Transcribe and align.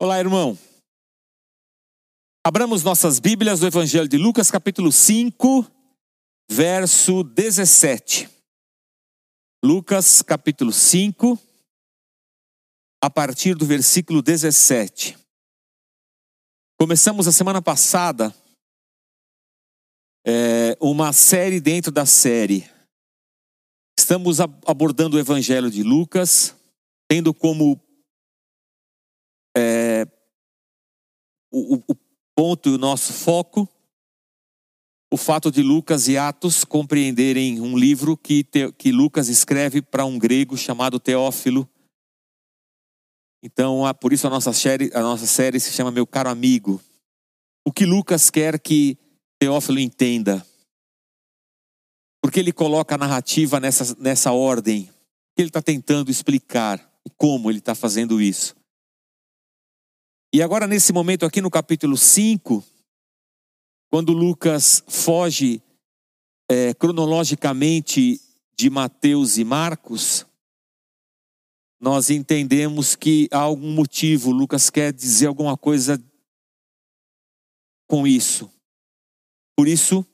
Olá, 0.00 0.20
irmão. 0.20 0.56
Abramos 2.46 2.84
nossas 2.84 3.18
Bíblias 3.18 3.58
do 3.58 3.66
Evangelho 3.66 4.06
de 4.06 4.16
Lucas, 4.16 4.48
capítulo 4.48 4.92
5, 4.92 5.66
verso 6.48 7.24
17. 7.24 8.30
Lucas, 9.60 10.22
capítulo 10.22 10.72
5, 10.72 11.36
a 13.02 13.10
partir 13.10 13.56
do 13.56 13.66
versículo 13.66 14.22
17. 14.22 15.18
Começamos 16.78 17.26
a 17.26 17.32
semana 17.32 17.60
passada 17.60 18.32
é, 20.24 20.78
uma 20.80 21.12
série 21.12 21.60
dentro 21.60 21.90
da 21.90 22.06
série. 22.06 22.70
Estamos 23.98 24.38
abordando 24.38 25.16
o 25.16 25.20
Evangelho 25.20 25.68
de 25.68 25.82
Lucas, 25.82 26.54
tendo 27.08 27.34
como 27.34 27.87
é, 29.58 30.06
o, 31.50 31.76
o 31.76 31.96
ponto 32.36 32.68
e 32.68 32.74
o 32.74 32.78
nosso 32.78 33.12
foco 33.12 33.68
o 35.10 35.16
fato 35.16 35.50
de 35.50 35.62
Lucas 35.62 36.06
e 36.06 36.18
Atos 36.18 36.64
compreenderem 36.64 37.60
um 37.60 37.76
livro 37.78 38.16
que, 38.16 38.44
te, 38.44 38.70
que 38.72 38.92
Lucas 38.92 39.28
escreve 39.28 39.80
para 39.80 40.04
um 40.04 40.18
grego 40.18 40.56
chamado 40.56 41.00
Teófilo. 41.00 41.68
Então, 43.42 43.82
por 44.00 44.12
isso 44.12 44.26
a 44.26 44.30
nossa, 44.30 44.52
série, 44.52 44.90
a 44.92 45.00
nossa 45.00 45.26
série 45.26 45.58
se 45.58 45.72
chama 45.72 45.90
Meu 45.90 46.06
Caro 46.06 46.28
Amigo. 46.28 46.80
O 47.66 47.72
que 47.72 47.86
Lucas 47.86 48.28
quer 48.28 48.58
que 48.58 48.98
Teófilo 49.38 49.78
entenda? 49.78 50.44
Porque 52.20 52.40
ele 52.40 52.52
coloca 52.52 52.94
a 52.94 52.98
narrativa 52.98 53.58
nessa, 53.58 53.96
nessa 53.98 54.32
ordem. 54.32 54.90
Ele 55.38 55.48
está 55.48 55.62
tentando 55.62 56.10
explicar 56.10 56.84
como 57.16 57.50
ele 57.50 57.60
está 57.60 57.74
fazendo 57.74 58.20
isso. 58.20 58.57
E 60.30 60.42
agora, 60.42 60.66
nesse 60.66 60.92
momento 60.92 61.24
aqui 61.24 61.40
no 61.40 61.50
capítulo 61.50 61.96
5, 61.96 62.62
quando 63.90 64.12
Lucas 64.12 64.84
foge 64.86 65.62
é, 66.50 66.74
cronologicamente 66.74 68.20
de 68.54 68.68
Mateus 68.68 69.38
e 69.38 69.44
Marcos, 69.44 70.26
nós 71.80 72.10
entendemos 72.10 72.94
que 72.94 73.26
há 73.32 73.38
algum 73.38 73.72
motivo, 73.72 74.30
Lucas 74.30 74.68
quer 74.68 74.92
dizer 74.92 75.28
alguma 75.28 75.56
coisa 75.56 75.98
com 77.88 78.06
isso. 78.06 78.50
Por 79.56 79.66
isso, 79.66 80.04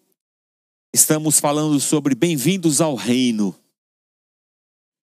estamos 0.94 1.40
falando 1.40 1.80
sobre 1.80 2.14
bem-vindos 2.14 2.80
ao 2.80 2.94
reino. 2.94 3.52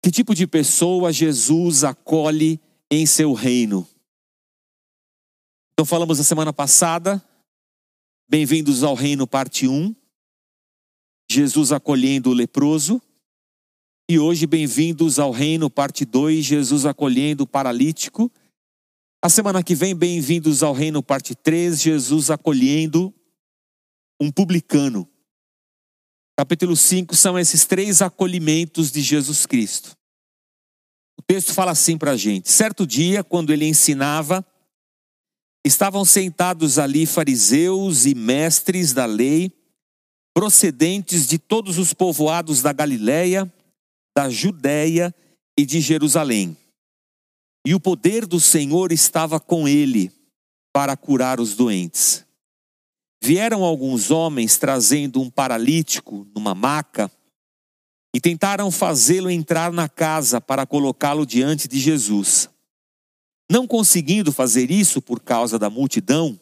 Que 0.01 0.09
tipo 0.09 0.33
de 0.33 0.47
pessoa 0.47 1.11
Jesus 1.11 1.83
acolhe 1.83 2.57
em 2.89 3.05
seu 3.05 3.33
reino? 3.33 3.85
Então 5.73 5.87
falamos 5.87 6.19
na 6.19 6.23
semana 6.23 6.53
passada, 6.53 7.19
bem-vindos 8.29 8.83
ao 8.83 8.93
reino 8.93 9.25
parte 9.25 9.67
1, 9.67 9.95
Jesus 11.27 11.71
acolhendo 11.71 12.29
o 12.29 12.33
leproso. 12.33 13.01
E 14.07 14.19
hoje 14.19 14.45
bem-vindos 14.45 15.17
ao 15.17 15.31
reino 15.31 15.71
parte 15.71 16.05
2, 16.05 16.45
Jesus 16.45 16.85
acolhendo 16.85 17.43
o 17.43 17.47
paralítico. 17.47 18.31
A 19.19 19.27
semana 19.27 19.63
que 19.63 19.73
vem, 19.73 19.95
bem-vindos 19.95 20.61
ao 20.61 20.73
reino 20.73 21.01
parte 21.01 21.33
3, 21.33 21.81
Jesus 21.81 22.29
acolhendo 22.29 23.11
um 24.21 24.31
publicano. 24.31 25.09
Capítulo 26.37 26.75
5 26.77 27.15
são 27.15 27.37
esses 27.39 27.65
três 27.65 27.99
acolhimentos 27.99 28.91
de 28.91 29.01
Jesus 29.01 29.47
Cristo. 29.47 29.97
O 31.17 31.23
texto 31.23 31.51
fala 31.51 31.71
assim 31.71 31.97
para 31.97 32.11
a 32.11 32.17
gente: 32.17 32.51
certo 32.51 32.85
dia, 32.85 33.23
quando 33.23 33.51
ele 33.51 33.65
ensinava, 33.65 34.45
Estavam 35.65 36.03
sentados 36.03 36.77
ali 36.77 37.05
fariseus 37.05 38.05
e 38.05 38.13
mestres 38.13 38.91
da 38.91 39.05
lei, 39.05 39.51
procedentes 40.33 41.27
de 41.27 41.37
todos 41.37 41.77
os 41.77 41.93
povoados 41.93 42.61
da 42.61 42.73
Galiléia, 42.73 43.51
da 44.15 44.29
Judéia 44.29 45.13
e 45.57 45.65
de 45.65 45.79
Jerusalém. 45.79 46.57
E 47.65 47.73
o 47.73 47.79
poder 47.79 48.25
do 48.25 48.39
Senhor 48.39 48.91
estava 48.91 49.39
com 49.39 49.67
ele 49.67 50.11
para 50.73 50.97
curar 50.97 51.39
os 51.39 51.55
doentes. 51.55 52.25
Vieram 53.23 53.63
alguns 53.63 54.11
homens 54.11 54.57
trazendo 54.57 55.21
um 55.21 55.29
paralítico 55.29 56.27
numa 56.35 56.53
maca 56.53 57.09
e 58.13 58.19
tentaram 58.19 58.69
fazê-lo 58.69 59.31
entrar 59.31 59.71
na 59.71 59.87
casa 59.87 60.41
para 60.41 60.65
colocá-lo 60.65 61.25
diante 61.25 61.67
de 61.67 61.79
Jesus. 61.79 62.49
Não 63.53 63.67
conseguindo 63.67 64.31
fazer 64.31 64.71
isso 64.71 64.99
por 64.99 65.19
causa 65.19 65.59
da 65.59 65.69
multidão, 65.69 66.41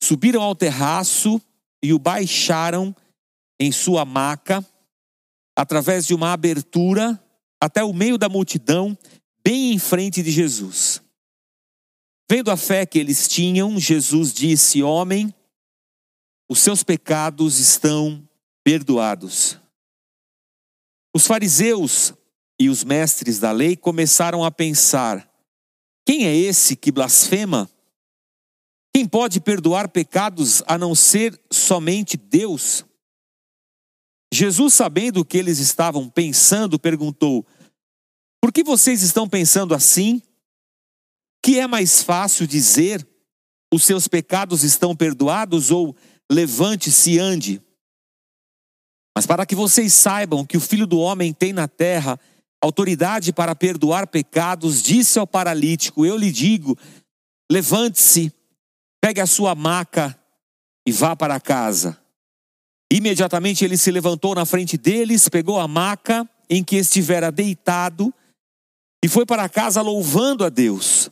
subiram 0.00 0.40
ao 0.40 0.54
terraço 0.54 1.42
e 1.82 1.92
o 1.92 1.98
baixaram 1.98 2.94
em 3.58 3.72
sua 3.72 4.04
maca, 4.04 4.64
através 5.58 6.06
de 6.06 6.14
uma 6.14 6.32
abertura, 6.32 7.20
até 7.60 7.82
o 7.82 7.92
meio 7.92 8.16
da 8.16 8.28
multidão, 8.28 8.96
bem 9.44 9.72
em 9.72 9.80
frente 9.80 10.22
de 10.22 10.30
Jesus. 10.30 11.02
Vendo 12.30 12.52
a 12.52 12.56
fé 12.56 12.86
que 12.86 13.00
eles 13.00 13.26
tinham, 13.26 13.76
Jesus 13.80 14.32
disse: 14.32 14.80
Homem, 14.80 15.34
os 16.48 16.60
seus 16.60 16.84
pecados 16.84 17.58
estão 17.58 18.22
perdoados. 18.62 19.58
Os 21.12 21.26
fariseus 21.26 22.14
e 22.60 22.68
os 22.68 22.84
mestres 22.84 23.40
da 23.40 23.50
lei 23.50 23.74
começaram 23.74 24.44
a 24.44 24.52
pensar: 24.52 25.31
quem 26.06 26.26
é 26.26 26.34
esse 26.34 26.76
que 26.76 26.90
blasfema? 26.90 27.70
Quem 28.94 29.06
pode 29.08 29.40
perdoar 29.40 29.88
pecados 29.88 30.62
a 30.66 30.76
não 30.76 30.94
ser 30.94 31.40
somente 31.50 32.16
Deus? 32.16 32.84
Jesus, 34.32 34.74
sabendo 34.74 35.20
o 35.20 35.24
que 35.24 35.38
eles 35.38 35.58
estavam 35.58 36.08
pensando, 36.08 36.78
perguntou: 36.78 37.46
Por 38.40 38.52
que 38.52 38.62
vocês 38.62 39.02
estão 39.02 39.28
pensando 39.28 39.74
assim? 39.74 40.20
Que 41.42 41.58
é 41.58 41.66
mais 41.66 42.02
fácil 42.02 42.46
dizer: 42.46 43.06
Os 43.72 43.84
seus 43.84 44.08
pecados 44.08 44.62
estão 44.62 44.96
perdoados 44.96 45.70
ou 45.70 45.96
levante-se 46.30 47.12
e 47.12 47.18
ande? 47.18 47.62
Mas 49.14 49.26
para 49.26 49.44
que 49.44 49.54
vocês 49.54 49.92
saibam 49.92 50.44
que 50.44 50.56
o 50.56 50.60
Filho 50.60 50.86
do 50.86 50.98
Homem 50.98 51.32
tem 51.32 51.52
na 51.52 51.68
terra 51.68 52.18
autoridade 52.62 53.32
para 53.32 53.54
perdoar 53.54 54.06
pecados, 54.06 54.82
disse 54.82 55.18
ao 55.18 55.26
paralítico: 55.26 56.06
Eu 56.06 56.16
lhe 56.16 56.30
digo, 56.30 56.78
levante-se, 57.50 58.32
pegue 59.02 59.20
a 59.20 59.26
sua 59.26 59.54
maca 59.54 60.18
e 60.86 60.92
vá 60.92 61.16
para 61.16 61.40
casa. 61.40 61.98
Imediatamente 62.90 63.64
ele 63.64 63.76
se 63.76 63.90
levantou 63.90 64.34
na 64.34 64.44
frente 64.44 64.76
deles, 64.76 65.28
pegou 65.28 65.58
a 65.58 65.66
maca 65.66 66.28
em 66.48 66.62
que 66.62 66.76
estivera 66.76 67.32
deitado 67.32 68.14
e 69.04 69.08
foi 69.08 69.26
para 69.26 69.48
casa 69.48 69.82
louvando 69.82 70.44
a 70.44 70.48
Deus. 70.48 71.10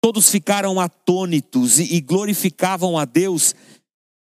Todos 0.00 0.30
ficaram 0.30 0.80
atônitos 0.80 1.78
e 1.78 2.00
glorificavam 2.00 2.96
a 2.96 3.04
Deus 3.04 3.54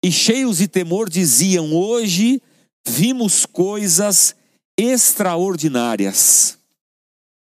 e 0.05 0.13
cheios 0.13 0.59
de 0.59 0.69
temor 0.69 1.09
diziam: 1.11 1.75
Hoje 1.75 2.41
vimos 2.87 3.47
coisas 3.47 4.37
extraordinárias. 4.79 6.59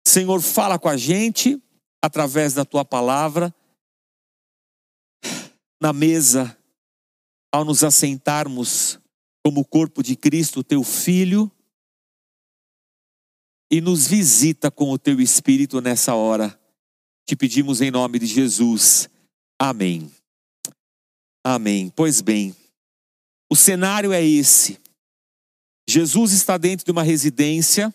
Senhor, 0.07 0.41
fala 0.41 0.77
com 0.77 0.87
a 0.87 0.97
gente 0.97 1.61
através 2.01 2.53
da 2.53 2.63
tua 2.63 2.85
palavra. 2.85 3.53
Na 5.81 5.91
mesa, 5.91 6.57
ao 7.51 7.65
nos 7.65 7.83
assentarmos 7.83 8.99
como 9.43 9.65
corpo 9.65 10.01
de 10.01 10.15
Cristo, 10.15 10.63
teu 10.63 10.83
filho, 10.83 11.51
e 13.71 13.81
nos 13.81 14.07
visita 14.07 14.69
com 14.69 14.91
o 14.91 14.97
teu 14.97 15.19
espírito 15.19 15.81
nessa 15.81 16.15
hora. 16.15 16.59
Te 17.27 17.35
pedimos 17.35 17.81
em 17.81 17.91
nome 17.91 18.19
de 18.19 18.25
Jesus. 18.25 19.09
Amém. 19.59 20.11
Amém. 21.43 21.91
Pois 21.95 22.21
bem, 22.21 22.55
o 23.49 23.55
cenário 23.55 24.13
é 24.13 24.23
esse. 24.23 24.79
Jesus 25.87 26.31
está 26.31 26.57
dentro 26.57 26.85
de 26.85 26.91
uma 26.91 27.03
residência, 27.03 27.93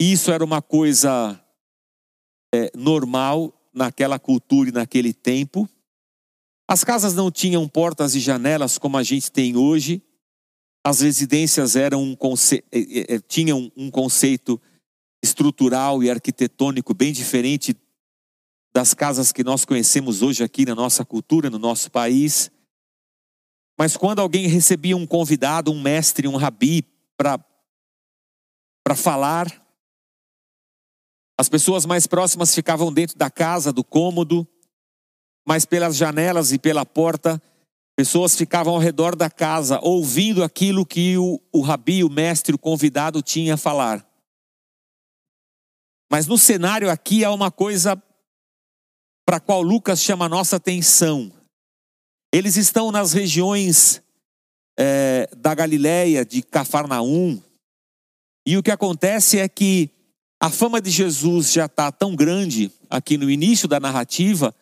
isso 0.00 0.30
era 0.30 0.44
uma 0.44 0.62
coisa 0.62 1.38
é, 2.54 2.70
normal 2.74 3.52
naquela 3.72 4.18
cultura 4.18 4.70
e 4.70 4.72
naquele 4.72 5.12
tempo. 5.12 5.68
As 6.68 6.84
casas 6.84 7.14
não 7.14 7.30
tinham 7.30 7.68
portas 7.68 8.14
e 8.14 8.20
janelas 8.20 8.78
como 8.78 8.96
a 8.96 9.02
gente 9.02 9.30
tem 9.30 9.56
hoje. 9.56 10.02
As 10.84 11.00
residências 11.00 11.76
eram 11.76 12.02
um 12.02 12.16
conce... 12.16 12.64
É, 12.72 12.80
é, 12.80 13.14
é, 13.14 13.20
tinham 13.20 13.70
um 13.76 13.90
conceito 13.90 14.60
estrutural 15.22 16.02
e 16.02 16.10
arquitetônico 16.10 16.94
bem 16.94 17.12
diferente 17.12 17.76
das 18.74 18.94
casas 18.94 19.32
que 19.32 19.44
nós 19.44 19.64
conhecemos 19.64 20.22
hoje 20.22 20.42
aqui 20.42 20.64
na 20.64 20.74
nossa 20.74 21.04
cultura, 21.04 21.50
no 21.50 21.58
nosso 21.58 21.90
país. 21.90 22.50
Mas 23.78 23.96
quando 23.96 24.20
alguém 24.20 24.46
recebia 24.46 24.96
um 24.96 25.06
convidado, 25.06 25.70
um 25.70 25.80
mestre, 25.80 26.26
um 26.26 26.36
rabi, 26.36 26.84
para 27.16 28.94
falar. 28.96 29.46
As 31.38 31.48
pessoas 31.48 31.86
mais 31.86 32.06
próximas 32.06 32.54
ficavam 32.54 32.92
dentro 32.92 33.16
da 33.16 33.30
casa, 33.30 33.72
do 33.72 33.82
cômodo, 33.82 34.46
mas 35.46 35.64
pelas 35.64 35.96
janelas 35.96 36.52
e 36.52 36.58
pela 36.58 36.84
porta, 36.84 37.42
pessoas 37.96 38.36
ficavam 38.36 38.74
ao 38.74 38.80
redor 38.80 39.16
da 39.16 39.30
casa, 39.30 39.80
ouvindo 39.82 40.42
aquilo 40.42 40.86
que 40.86 41.16
o, 41.18 41.40
o 41.52 41.60
rabi, 41.60 42.04
o 42.04 42.10
mestre, 42.10 42.54
o 42.54 42.58
convidado 42.58 43.22
tinha 43.22 43.54
a 43.54 43.58
falar. 43.58 44.06
Mas 46.10 46.26
no 46.26 46.36
cenário 46.36 46.90
aqui 46.90 47.24
há 47.24 47.32
uma 47.32 47.50
coisa 47.50 48.00
para 49.26 49.40
qual 49.40 49.62
Lucas 49.62 50.00
chama 50.00 50.26
a 50.26 50.28
nossa 50.28 50.56
atenção. 50.56 51.32
Eles 52.32 52.56
estão 52.56 52.92
nas 52.92 53.12
regiões 53.12 54.02
é, 54.78 55.28
da 55.36 55.54
Galiléia, 55.54 56.24
de 56.24 56.42
Cafarnaum, 56.42 57.40
e 58.46 58.56
o 58.56 58.62
que 58.62 58.70
acontece 58.70 59.38
é 59.38 59.48
que 59.48 59.90
a 60.40 60.50
fama 60.50 60.80
de 60.80 60.90
Jesus 60.90 61.52
já 61.52 61.66
está 61.66 61.92
tão 61.92 62.16
grande 62.16 62.70
aqui 62.90 63.16
no 63.16 63.30
início 63.30 63.68
da 63.68 63.78
narrativa, 63.78 64.52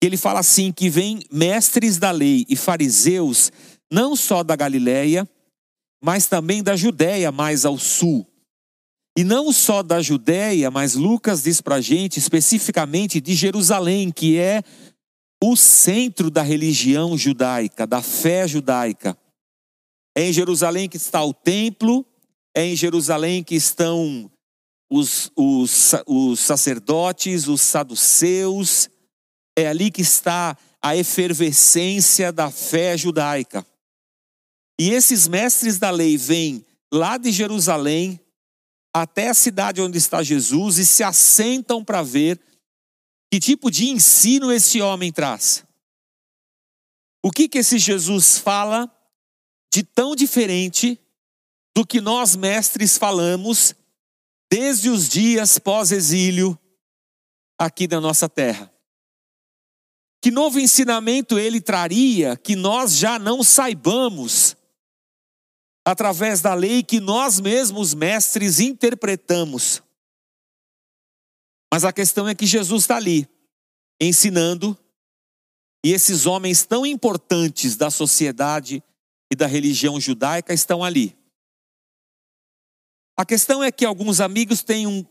que 0.00 0.06
ele 0.06 0.16
fala 0.16 0.40
assim: 0.40 0.72
que 0.72 0.90
vem 0.90 1.20
mestres 1.30 1.98
da 1.98 2.10
lei 2.10 2.44
e 2.48 2.56
fariseus, 2.56 3.52
não 3.90 4.16
só 4.16 4.42
da 4.42 4.56
Galiléia, 4.56 5.28
mas 6.02 6.26
também 6.26 6.62
da 6.62 6.74
Judéia, 6.74 7.30
mais 7.30 7.64
ao 7.64 7.78
sul. 7.78 8.26
E 9.16 9.22
não 9.22 9.52
só 9.52 9.82
da 9.82 10.00
Judéia, 10.00 10.70
mas 10.70 10.94
Lucas 10.94 11.42
diz 11.42 11.60
para 11.60 11.76
a 11.76 11.80
gente 11.80 12.18
especificamente 12.18 13.20
de 13.20 13.34
Jerusalém, 13.34 14.10
que 14.10 14.38
é 14.38 14.62
o 15.42 15.56
centro 15.56 16.30
da 16.30 16.40
religião 16.40 17.18
judaica, 17.18 17.84
da 17.84 18.00
fé 18.00 18.46
judaica. 18.46 19.18
É 20.16 20.28
em 20.28 20.32
Jerusalém 20.32 20.88
que 20.88 20.96
está 20.96 21.24
o 21.24 21.34
templo, 21.34 22.06
é 22.54 22.64
em 22.64 22.76
Jerusalém 22.76 23.42
que 23.42 23.56
estão 23.56 24.30
os, 24.88 25.32
os, 25.34 25.94
os 26.06 26.38
sacerdotes, 26.38 27.48
os 27.48 27.60
saduceus, 27.60 28.88
é 29.58 29.66
ali 29.66 29.90
que 29.90 30.02
está 30.02 30.56
a 30.80 30.96
efervescência 30.96 32.30
da 32.30 32.48
fé 32.48 32.96
judaica. 32.96 33.66
E 34.80 34.90
esses 34.90 35.26
mestres 35.26 35.76
da 35.76 35.90
lei 35.90 36.16
vêm 36.16 36.64
lá 36.92 37.16
de 37.16 37.32
Jerusalém 37.32 38.20
até 38.94 39.28
a 39.28 39.34
cidade 39.34 39.80
onde 39.80 39.98
está 39.98 40.22
Jesus 40.22 40.78
e 40.78 40.86
se 40.86 41.02
assentam 41.02 41.84
para 41.84 42.02
ver 42.02 42.38
que 43.32 43.40
tipo 43.40 43.70
de 43.70 43.88
ensino 43.88 44.52
esse 44.52 44.82
homem 44.82 45.10
traz? 45.10 45.64
O 47.24 47.30
que 47.30 47.48
que 47.48 47.56
esse 47.56 47.78
Jesus 47.78 48.36
fala 48.36 48.94
de 49.72 49.82
tão 49.82 50.14
diferente 50.14 51.00
do 51.74 51.86
que 51.86 51.98
nós 51.98 52.36
mestres 52.36 52.98
falamos 52.98 53.74
desde 54.52 54.90
os 54.90 55.08
dias 55.08 55.58
pós-exílio 55.58 56.58
aqui 57.58 57.88
na 57.88 58.02
nossa 58.02 58.28
terra? 58.28 58.70
Que 60.20 60.30
novo 60.30 60.60
ensinamento 60.60 61.38
ele 61.38 61.58
traria 61.58 62.36
que 62.36 62.54
nós 62.54 62.98
já 62.98 63.18
não 63.18 63.42
saibamos 63.42 64.54
através 65.86 66.42
da 66.42 66.52
lei 66.52 66.82
que 66.82 67.00
nós 67.00 67.40
mesmos 67.40 67.94
mestres 67.94 68.60
interpretamos? 68.60 69.82
Mas 71.72 71.86
a 71.86 71.92
questão 71.92 72.28
é 72.28 72.34
que 72.34 72.44
Jesus 72.44 72.82
está 72.82 72.96
ali, 72.96 73.26
ensinando, 73.98 74.78
e 75.82 75.90
esses 75.90 76.26
homens 76.26 76.66
tão 76.66 76.84
importantes 76.84 77.76
da 77.76 77.90
sociedade 77.90 78.84
e 79.32 79.34
da 79.34 79.46
religião 79.46 79.98
judaica 79.98 80.52
estão 80.52 80.84
ali. 80.84 81.16
A 83.16 83.24
questão 83.24 83.64
é 83.64 83.72
que 83.72 83.86
alguns 83.86 84.20
amigos 84.20 84.62
têm 84.62 84.86
um, 84.86 85.02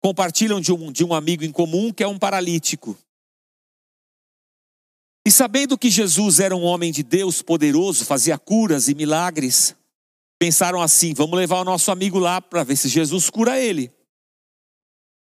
compartilham 0.00 0.60
de 0.60 0.72
um, 0.72 0.92
de 0.92 1.04
um 1.04 1.12
amigo 1.12 1.42
em 1.42 1.50
comum 1.50 1.92
que 1.92 2.04
é 2.04 2.08
um 2.08 2.20
paralítico. 2.20 2.96
E 5.26 5.30
sabendo 5.32 5.76
que 5.76 5.90
Jesus 5.90 6.38
era 6.38 6.54
um 6.54 6.62
homem 6.62 6.92
de 6.92 7.02
Deus 7.02 7.42
poderoso, 7.42 8.04
fazia 8.04 8.38
curas 8.38 8.88
e 8.88 8.94
milagres, 8.94 9.74
pensaram 10.38 10.80
assim: 10.80 11.12
vamos 11.14 11.36
levar 11.36 11.60
o 11.60 11.64
nosso 11.64 11.90
amigo 11.90 12.20
lá 12.20 12.40
para 12.40 12.62
ver 12.62 12.76
se 12.76 12.88
Jesus 12.88 13.28
cura 13.28 13.60
ele. 13.60 13.97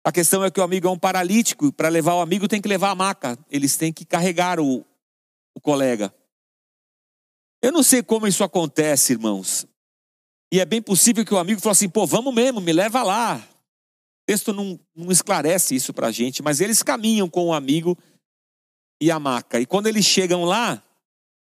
A 0.05 0.11
questão 0.11 0.43
é 0.43 0.51
que 0.51 0.59
o 0.59 0.63
amigo 0.63 0.87
é 0.87 0.91
um 0.91 0.99
paralítico, 0.99 1.73
para 1.73 1.89
levar 1.89 2.13
o 2.13 2.21
amigo 2.21 2.47
tem 2.47 2.61
que 2.61 2.67
levar 2.67 2.91
a 2.91 2.95
maca, 2.95 3.39
eles 3.49 3.75
têm 3.75 3.91
que 3.91 4.05
carregar 4.05 4.59
o, 4.59 4.85
o 5.55 5.59
colega. 5.59 6.13
Eu 7.59 7.71
não 7.71 7.81
sei 7.81 8.03
como 8.03 8.27
isso 8.27 8.43
acontece, 8.43 9.13
irmãos. 9.13 9.65
E 10.53 10.59
é 10.59 10.65
bem 10.65 10.79
possível 10.79 11.25
que 11.25 11.33
o 11.33 11.39
amigo 11.39 11.59
falou 11.59 11.71
assim: 11.71 11.89
pô, 11.89 12.05
vamos 12.05 12.31
mesmo, 12.31 12.61
me 12.61 12.71
leva 12.71 13.01
lá. 13.01 13.37
O 13.37 14.25
texto 14.27 14.53
não, 14.53 14.79
não 14.95 15.11
esclarece 15.11 15.73
isso 15.73 15.91
para 15.91 16.07
a 16.07 16.11
gente, 16.11 16.43
mas 16.43 16.61
eles 16.61 16.83
caminham 16.83 17.27
com 17.27 17.47
o 17.47 17.53
amigo 17.53 17.97
e 19.01 19.09
a 19.09 19.17
maca. 19.17 19.59
E 19.59 19.65
quando 19.65 19.87
eles 19.87 20.05
chegam 20.05 20.43
lá, 20.43 20.83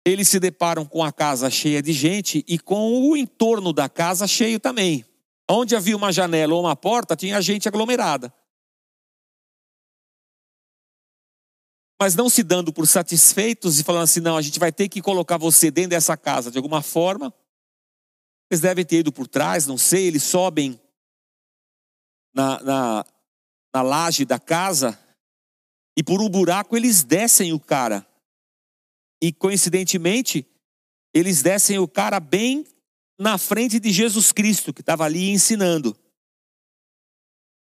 eles 0.06 0.30
se 0.30 0.40
deparam 0.40 0.86
com 0.86 1.04
a 1.04 1.12
casa 1.12 1.50
cheia 1.50 1.82
de 1.82 1.94
gente 1.94 2.46
e 2.48 2.60
com 2.60 3.10
o 3.10 3.18
entorno 3.18 3.74
da 3.74 3.90
casa 3.90 4.28
cheio 4.28 4.60
também. 4.60 5.04
Onde 5.50 5.76
havia 5.76 5.96
uma 5.96 6.12
janela 6.12 6.54
ou 6.54 6.62
uma 6.62 6.76
porta, 6.76 7.16
tinha 7.16 7.42
gente 7.42 7.68
aglomerada. 7.68 8.34
Mas 12.00 12.16
não 12.16 12.30
se 12.30 12.44
dando 12.44 12.74
por 12.74 12.88
satisfeitos 12.88 13.80
e 13.80 13.84
falando 13.84 14.04
assim: 14.04 14.20
não, 14.20 14.36
a 14.36 14.42
gente 14.42 14.60
vai 14.60 14.72
ter 14.72 14.90
que 14.90 15.02
colocar 15.02 15.38
você 15.38 15.72
dentro 15.72 15.92
dessa 15.92 16.18
casa 16.18 16.52
de 16.52 16.58
alguma 16.58 16.82
forma. 16.82 17.34
Eles 18.50 18.62
devem 18.62 18.86
ter 18.86 19.00
ido 19.00 19.12
por 19.12 19.28
trás, 19.28 19.66
não 19.66 19.78
sei, 19.78 20.08
eles 20.08 20.24
sobem 20.24 20.80
na, 22.34 22.62
na, 22.62 23.06
na 23.74 23.82
laje 23.82 24.26
da 24.26 24.38
casa 24.38 25.00
e 25.98 26.04
por 26.04 26.22
um 26.22 26.30
buraco 26.30 26.76
eles 26.76 27.04
descem 27.04 27.54
o 27.54 27.60
cara. 27.60 28.06
E 29.22 29.32
coincidentemente, 29.32 30.46
eles 31.14 31.42
descem 31.42 31.80
o 31.80 31.88
cara 31.88 32.20
bem 32.20 32.68
na 33.18 33.38
frente 33.38 33.80
de 33.80 33.92
Jesus 33.92 34.32
Cristo, 34.32 34.74
que 34.74 34.82
estava 34.82 35.06
ali 35.06 35.30
ensinando. 35.30 35.98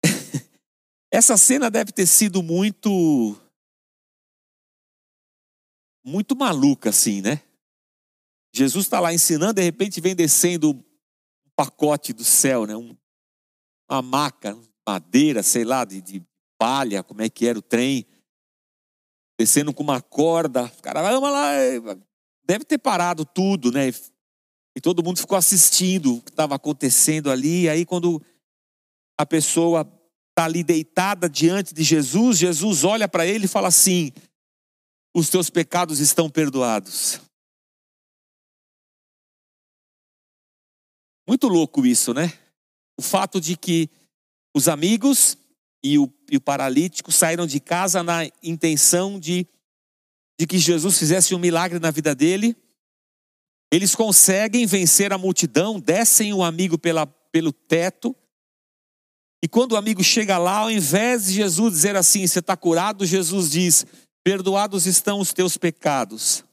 Essa 1.11 1.37
cena 1.37 1.69
deve 1.69 1.91
ter 1.91 2.05
sido 2.05 2.43
muito. 2.43 3.35
Muito 6.03 6.35
maluca, 6.35 6.89
assim, 6.89 7.21
né? 7.21 7.41
Jesus 8.53 8.85
está 8.85 8.99
lá 8.99 9.13
ensinando, 9.13 9.55
de 9.55 9.63
repente 9.63 9.99
vem 9.99 10.15
descendo 10.15 10.71
um 10.71 10.83
pacote 11.55 12.13
do 12.13 12.23
céu, 12.23 12.65
né? 12.65 12.75
Um, 12.75 12.95
uma 13.89 14.01
maca, 14.01 14.57
madeira, 14.87 15.41
sei 15.41 15.63
lá, 15.63 15.83
de, 15.83 16.01
de 16.01 16.23
palha, 16.57 17.03
como 17.03 17.21
é 17.21 17.29
que 17.29 17.47
era 17.47 17.57
o 17.57 17.61
trem, 17.61 18.05
descendo 19.37 19.73
com 19.73 19.83
uma 19.83 20.01
corda. 20.01 20.65
O 20.65 20.81
cara, 20.81 21.01
vamos 21.01 21.29
lá, 21.29 21.51
deve 22.45 22.63
ter 22.63 22.77
parado 22.77 23.25
tudo, 23.25 23.71
né? 23.71 23.91
E 24.75 24.81
todo 24.81 25.03
mundo 25.03 25.19
ficou 25.19 25.37
assistindo 25.37 26.15
o 26.15 26.21
que 26.21 26.31
estava 26.31 26.55
acontecendo 26.55 27.31
ali. 27.31 27.63
E 27.63 27.69
aí, 27.69 27.85
quando 27.85 28.21
a 29.17 29.25
pessoa 29.25 29.81
está 30.29 30.43
ali 30.43 30.63
deitada 30.63 31.29
diante 31.29 31.73
de 31.73 31.81
Jesus, 31.81 32.37
Jesus 32.37 32.83
olha 32.83 33.07
para 33.07 33.25
ele 33.25 33.45
e 33.45 33.47
fala 33.47 33.69
assim: 33.69 34.11
Os 35.15 35.29
teus 35.29 35.49
pecados 35.49 35.99
estão 35.99 36.29
perdoados. 36.29 37.21
Muito 41.27 41.47
louco 41.47 41.85
isso, 41.85 42.13
né? 42.13 42.33
O 42.99 43.01
fato 43.01 43.39
de 43.39 43.55
que 43.55 43.89
os 44.53 44.67
amigos 44.67 45.37
e 45.83 45.97
o, 45.97 46.11
e 46.29 46.37
o 46.37 46.41
paralítico 46.41 47.11
saíram 47.11 47.47
de 47.47 47.59
casa 47.59 48.03
na 48.03 48.25
intenção 48.43 49.19
de, 49.19 49.47
de 50.39 50.45
que 50.45 50.57
Jesus 50.57 50.99
fizesse 50.99 51.33
um 51.33 51.39
milagre 51.39 51.79
na 51.79 51.91
vida 51.91 52.13
dele 52.13 52.55
eles 53.71 53.95
conseguem 53.95 54.65
vencer 54.65 55.11
a 55.11 55.17
multidão, 55.17 55.79
descem 55.79 56.33
o 56.33 56.43
amigo 56.43 56.77
pela, 56.77 57.05
pelo 57.05 57.51
teto. 57.51 58.15
E 59.43 59.47
quando 59.47 59.73
o 59.73 59.77
amigo 59.77 60.03
chega 60.03 60.37
lá, 60.37 60.59
ao 60.59 60.71
invés 60.71 61.25
de 61.25 61.33
Jesus 61.33 61.73
dizer 61.73 61.95
assim: 61.95 62.25
Você 62.25 62.39
está 62.39 62.55
curado, 62.55 63.05
Jesus 63.05 63.49
diz: 63.49 63.85
Perdoados 64.23 64.85
estão 64.85 65.19
os 65.19 65.33
teus 65.33 65.57
pecados. 65.57 66.43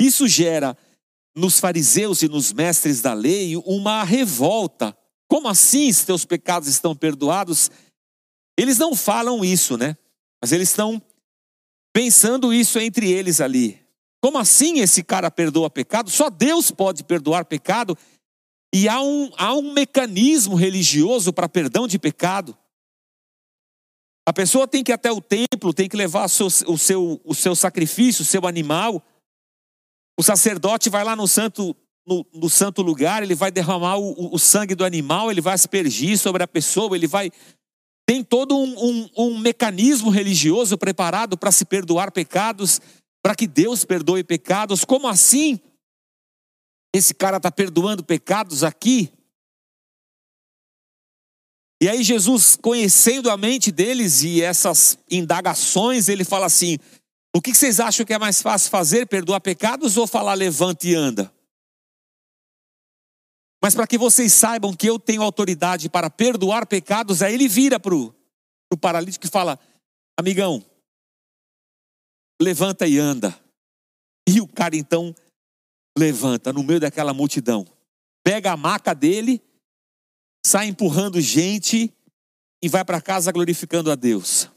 Isso 0.00 0.26
gera 0.26 0.76
nos 1.34 1.58
fariseus 1.58 2.22
e 2.22 2.28
nos 2.28 2.52
mestres 2.52 3.00
da 3.00 3.14
lei 3.14 3.56
uma 3.58 4.02
revolta. 4.04 4.96
Como 5.28 5.48
assim 5.48 5.88
os 5.88 6.04
teus 6.04 6.24
pecados 6.24 6.68
estão 6.68 6.94
perdoados? 6.94 7.70
Eles 8.58 8.78
não 8.78 8.94
falam 8.94 9.44
isso, 9.44 9.76
né? 9.76 9.96
Mas 10.40 10.52
eles 10.52 10.68
estão 10.68 11.00
pensando 11.92 12.52
isso 12.52 12.78
entre 12.78 13.10
eles 13.10 13.40
ali. 13.40 13.81
Como 14.22 14.38
assim 14.38 14.78
esse 14.78 15.02
cara 15.02 15.30
perdoa 15.32 15.68
pecado? 15.68 16.08
Só 16.08 16.30
Deus 16.30 16.70
pode 16.70 17.02
perdoar 17.02 17.44
pecado. 17.44 17.98
E 18.72 18.88
há 18.88 19.02
um, 19.02 19.30
há 19.36 19.52
um 19.52 19.72
mecanismo 19.72 20.54
religioso 20.54 21.32
para 21.32 21.48
perdão 21.48 21.88
de 21.88 21.98
pecado. 21.98 22.56
A 24.26 24.32
pessoa 24.32 24.68
tem 24.68 24.84
que 24.84 24.92
ir 24.92 24.94
até 24.94 25.10
o 25.10 25.20
templo, 25.20 25.74
tem 25.74 25.88
que 25.88 25.96
levar 25.96 26.26
o 26.26 26.28
seu, 26.28 26.46
o 26.46 26.78
seu, 26.78 27.20
o 27.24 27.34
seu 27.34 27.56
sacrifício, 27.56 28.22
o 28.22 28.24
seu 28.24 28.46
animal. 28.46 29.02
O 30.16 30.22
sacerdote 30.22 30.88
vai 30.88 31.02
lá 31.02 31.16
no 31.16 31.26
santo, 31.26 31.74
no, 32.06 32.24
no 32.32 32.48
santo 32.48 32.80
lugar, 32.80 33.24
ele 33.24 33.34
vai 33.34 33.50
derramar 33.50 33.98
o, 33.98 34.32
o 34.32 34.38
sangue 34.38 34.76
do 34.76 34.84
animal, 34.84 35.32
ele 35.32 35.40
vai 35.40 35.54
aspergir 35.54 36.16
sobre 36.16 36.44
a 36.44 36.48
pessoa, 36.48 36.94
ele 36.96 37.08
vai 37.08 37.32
tem 38.06 38.22
todo 38.22 38.56
um, 38.56 38.74
um, 38.84 39.08
um 39.16 39.38
mecanismo 39.38 40.10
religioso 40.10 40.76
preparado 40.76 41.36
para 41.36 41.52
se 41.52 41.64
perdoar 41.64 42.10
pecados, 42.10 42.80
para 43.22 43.36
que 43.36 43.46
Deus 43.46 43.84
perdoe 43.84 44.24
pecados. 44.24 44.84
Como 44.84 45.06
assim? 45.06 45.60
Esse 46.94 47.14
cara 47.14 47.36
está 47.36 47.50
perdoando 47.50 48.04
pecados 48.04 48.64
aqui? 48.64 49.12
E 51.80 51.88
aí, 51.88 52.02
Jesus, 52.02 52.56
conhecendo 52.56 53.30
a 53.30 53.36
mente 53.36 53.72
deles 53.72 54.22
e 54.22 54.42
essas 54.42 54.98
indagações, 55.10 56.08
ele 56.08 56.24
fala 56.24 56.46
assim: 56.46 56.78
o 57.34 57.40
que 57.40 57.54
vocês 57.54 57.80
acham 57.80 58.04
que 58.04 58.12
é 58.12 58.18
mais 58.18 58.42
fácil 58.42 58.70
fazer? 58.70 59.06
Perdoar 59.06 59.40
pecados 59.40 59.96
ou 59.96 60.06
falar 60.06 60.34
levante 60.34 60.88
e 60.88 60.94
anda? 60.94 61.32
Mas 63.62 63.74
para 63.74 63.86
que 63.86 63.96
vocês 63.96 64.32
saibam 64.32 64.74
que 64.74 64.88
eu 64.88 64.98
tenho 64.98 65.22
autoridade 65.22 65.88
para 65.88 66.10
perdoar 66.10 66.66
pecados, 66.66 67.22
aí 67.22 67.32
ele 67.32 67.48
vira 67.48 67.80
para 67.80 67.94
o 67.94 68.12
paralítico 68.80 69.26
e 69.26 69.30
fala: 69.30 69.58
Amigão, 70.16 70.64
levanta 72.42 72.86
e 72.86 72.98
anda. 72.98 73.38
E 74.28 74.40
o 74.40 74.46
cara 74.46 74.76
então 74.76 75.14
levanta 75.96 76.52
no 76.52 76.62
meio 76.62 76.80
daquela 76.80 77.12
multidão, 77.12 77.66
pega 78.24 78.52
a 78.52 78.56
maca 78.56 78.94
dele, 78.94 79.42
sai 80.44 80.66
empurrando 80.66 81.20
gente 81.20 81.92
e 82.62 82.68
vai 82.68 82.84
para 82.84 83.00
casa 83.00 83.32
glorificando 83.32 83.90
a 83.90 83.94
Deus. 83.94 84.50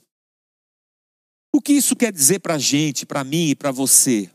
O 1.54 1.62
que 1.62 1.74
isso 1.74 1.96
quer 1.96 2.12
dizer 2.12 2.40
para 2.40 2.56
a 2.56 2.60
gente, 2.60 3.06
para 3.06 3.24
mim 3.24 3.50
e 3.50 3.56
para 3.56 3.72
você? 3.72 4.30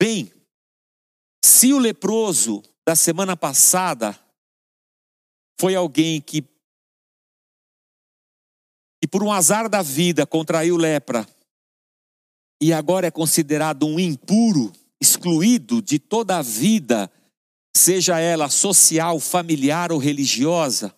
Bem, 0.00 0.32
se 1.44 1.72
o 1.72 1.78
leproso 1.78 2.62
da 2.86 2.94
semana 2.94 3.36
passada 3.36 4.18
foi 5.60 5.74
alguém 5.74 6.20
que, 6.20 6.42
que 9.00 9.08
por 9.10 9.22
um 9.22 9.32
azar 9.32 9.68
da 9.68 9.82
vida 9.82 10.26
contraiu 10.26 10.76
lepra 10.76 11.26
e 12.62 12.72
agora 12.72 13.08
é 13.08 13.10
considerado 13.10 13.84
um 13.88 13.98
impuro, 13.98 14.72
excluído 15.00 15.82
de 15.82 15.98
toda 15.98 16.38
a 16.38 16.42
vida, 16.42 17.10
seja 17.76 18.20
ela 18.20 18.48
social, 18.48 19.18
familiar 19.18 19.90
ou 19.90 19.98
religiosa, 19.98 20.94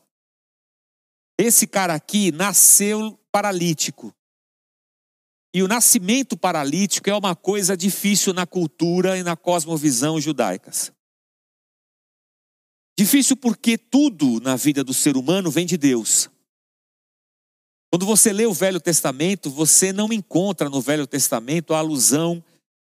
esse 1.40 1.66
cara 1.66 1.94
aqui 1.94 2.30
nasceu 2.30 3.18
paralítico. 3.32 4.14
E 5.54 5.62
o 5.62 5.66
nascimento 5.66 6.36
paralítico 6.36 7.08
é 7.08 7.16
uma 7.16 7.34
coisa 7.34 7.74
difícil 7.74 8.34
na 8.34 8.46
cultura 8.46 9.16
e 9.16 9.22
na 9.22 9.34
cosmovisão 9.34 10.20
judaicas. 10.20 10.92
Difícil 12.98 13.38
porque 13.38 13.78
tudo 13.78 14.38
na 14.38 14.54
vida 14.54 14.84
do 14.84 14.92
ser 14.92 15.16
humano 15.16 15.50
vem 15.50 15.64
de 15.64 15.78
Deus. 15.78 16.28
Quando 17.94 18.06
você 18.06 18.32
lê 18.32 18.44
o 18.44 18.52
Velho 18.52 18.80
Testamento, 18.80 19.48
você 19.48 19.92
não 19.92 20.12
encontra 20.12 20.68
no 20.68 20.80
Velho 20.80 21.06
Testamento 21.06 21.72
a 21.72 21.78
alusão 21.78 22.42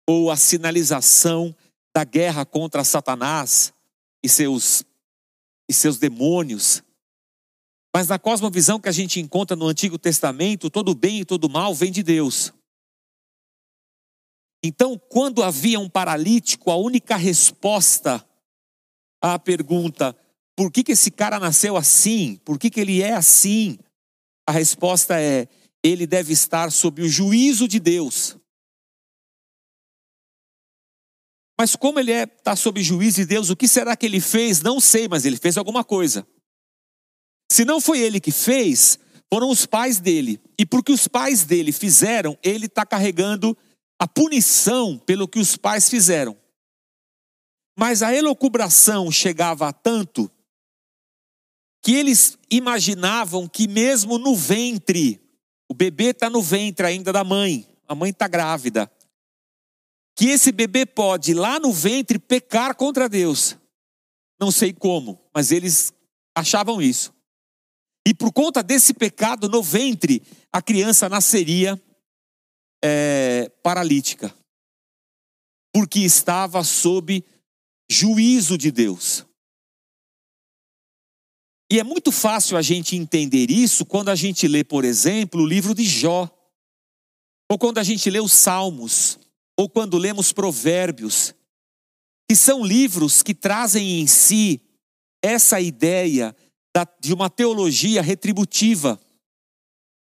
ou 0.07 0.31
a 0.31 0.37
sinalização 0.37 1.57
da 1.97 2.05
guerra 2.05 2.45
contra 2.45 2.85
Satanás 2.85 3.73
e 4.23 4.29
seus, 4.29 4.85
e 5.67 5.73
seus 5.73 5.97
demônios. 5.97 6.83
Mas 7.97 8.09
na 8.09 8.19
cosmovisão 8.19 8.79
que 8.79 8.91
a 8.91 8.93
gente 8.93 9.19
encontra 9.19 9.57
no 9.57 9.69
Antigo 9.69 9.97
Testamento, 9.97 10.69
todo 10.69 10.95
bem 10.95 11.21
e 11.21 11.25
todo 11.25 11.49
mal 11.49 11.75
vem 11.75 11.91
de 11.91 12.03
Deus. 12.03 12.53
Então, 14.63 15.01
quando 15.09 15.43
havia 15.43 15.81
um 15.81 15.89
paralítico, 15.89 16.71
a 16.71 16.77
única 16.77 17.17
resposta 17.17 18.23
à 19.19 19.39
pergunta, 19.39 20.15
por 20.55 20.71
que, 20.71 20.85
que 20.85 20.93
esse 20.93 21.11
cara 21.11 21.41
nasceu 21.41 21.75
assim? 21.75 22.37
Por 22.45 22.59
que, 22.59 22.69
que 22.69 22.81
ele 22.81 23.01
é 23.01 23.15
assim? 23.15 23.79
A 24.51 24.53
resposta 24.53 25.21
é, 25.21 25.47
ele 25.81 26.09
deve 26.09 26.33
estar 26.33 26.73
sob 26.73 27.03
o 27.03 27.09
juízo 27.09 27.69
de 27.69 27.79
Deus. 27.79 28.37
Mas 31.57 31.77
como 31.77 32.01
ele 32.01 32.11
está 32.11 32.23
é, 32.23 32.27
tá 32.27 32.57
sob 32.57 32.83
juízo 32.83 33.19
de 33.19 33.27
Deus, 33.27 33.49
o 33.49 33.55
que 33.55 33.69
será 33.69 33.97
que 33.97 34.05
ele 34.05 34.19
fez? 34.21 34.61
Não 34.61 34.81
sei, 34.81 35.07
mas 35.07 35.25
ele 35.25 35.37
fez 35.37 35.57
alguma 35.57 35.85
coisa. 35.85 36.27
Se 37.53 37.65
não 37.65 37.81
foi 37.81 38.01
ele 38.01 38.19
que 38.19 38.33
fez, 38.33 38.99
foram 39.33 39.49
os 39.49 39.67
pais 39.67 40.01
dele. 40.01 40.41
E 40.59 40.67
porque 40.67 40.91
os 40.91 41.07
pais 41.07 41.45
dele 41.45 41.71
fizeram, 41.71 42.37
ele 42.43 42.67
está 42.67 42.85
carregando 42.85 43.57
a 44.01 44.09
punição 44.09 44.99
pelo 44.99 45.29
que 45.29 45.39
os 45.39 45.57
pais 45.57 45.89
fizeram. 45.89 46.37
Mas 47.79 48.03
a 48.03 48.13
elocubração 48.13 49.13
chegava 49.13 49.69
a 49.69 49.73
tanto 49.73 50.29
que 51.83 51.95
eles 51.95 52.39
imaginavam 52.51 53.49
que 53.49 53.67
mesmo 53.67 54.19
no 54.19 54.37
ventre, 54.37 55.21
o 55.69 55.75
bebê 55.75 56.11
está 56.11 56.29
no 56.29 56.43
ventre 56.43 56.87
ainda 56.87 57.13
da 57.13 57.25
mãe, 57.25 57.67
a 57.89 57.95
mãe 57.95 58.11
está 58.11 58.29
grávida, 58.29 58.91
que 60.15 60.27
esse 60.27 60.53
bebê 60.53 60.85
pode 60.85 61.33
lá 61.33 61.59
no 61.59 61.73
ventre 61.73 62.19
pecar 62.19 62.75
contra 62.75 63.09
Deus. 63.09 63.57
Não 64.39 64.51
sei 64.51 64.73
como, 64.73 65.19
mas 65.35 65.51
eles 65.51 65.93
achavam 66.35 66.81
isso. 66.81 67.15
E 68.07 68.15
por 68.15 68.33
conta 68.33 68.63
desse 68.63 68.93
pecado 68.93 69.49
no 69.49 69.63
ventre, 69.63 70.23
a 70.53 70.61
criança 70.61 71.09
nasceria 71.09 71.81
é, 72.83 73.51
paralítica, 73.63 74.35
porque 75.73 76.01
estava 76.01 76.65
sob 76.65 77.25
juízo 77.91 78.57
de 78.57 78.71
Deus. 78.71 79.27
E 81.71 81.79
é 81.79 81.85
muito 81.85 82.11
fácil 82.11 82.57
a 82.57 82.63
gente 82.63 82.97
entender 82.97 83.49
isso 83.49 83.87
quando 83.87 84.09
a 84.09 84.17
gente 84.17 84.49
lê, 84.49 84.65
por 84.65 84.85
exemplo, 84.85 85.43
o 85.43 85.47
livro 85.47 85.73
de 85.73 85.85
Jó, 85.85 86.29
ou 87.49 87.57
quando 87.57 87.79
a 87.79 87.85
gente 87.85 88.11
lê 88.11 88.19
os 88.19 88.33
Salmos, 88.33 89.19
ou 89.57 89.69
quando 89.69 89.97
lemos 89.97 90.33
Provérbios, 90.33 91.33
que 92.29 92.35
são 92.35 92.65
livros 92.65 93.23
que 93.23 93.35
trazem 93.35 94.01
em 94.01 94.07
si 94.07 94.61
essa 95.23 95.61
ideia 95.61 96.35
de 97.01 97.13
uma 97.13 97.31
teologia 97.31 98.03
retributiva. 98.03 99.01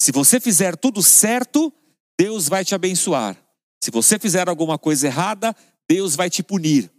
Se 0.02 0.12
você 0.12 0.40
fizer 0.40 0.76
tudo 0.76 1.04
certo, 1.04 1.72
Deus 2.20 2.48
vai 2.48 2.66
te 2.66 2.74
abençoar. 2.74 3.38
Se 3.84 3.92
você 3.92 4.18
fizer 4.18 4.48
alguma 4.50 4.78
coisa 4.78 5.08
errada, 5.08 5.56
Deus 5.90 6.16
vai 6.16 6.30
te 6.30 6.42
punir. 6.42 6.92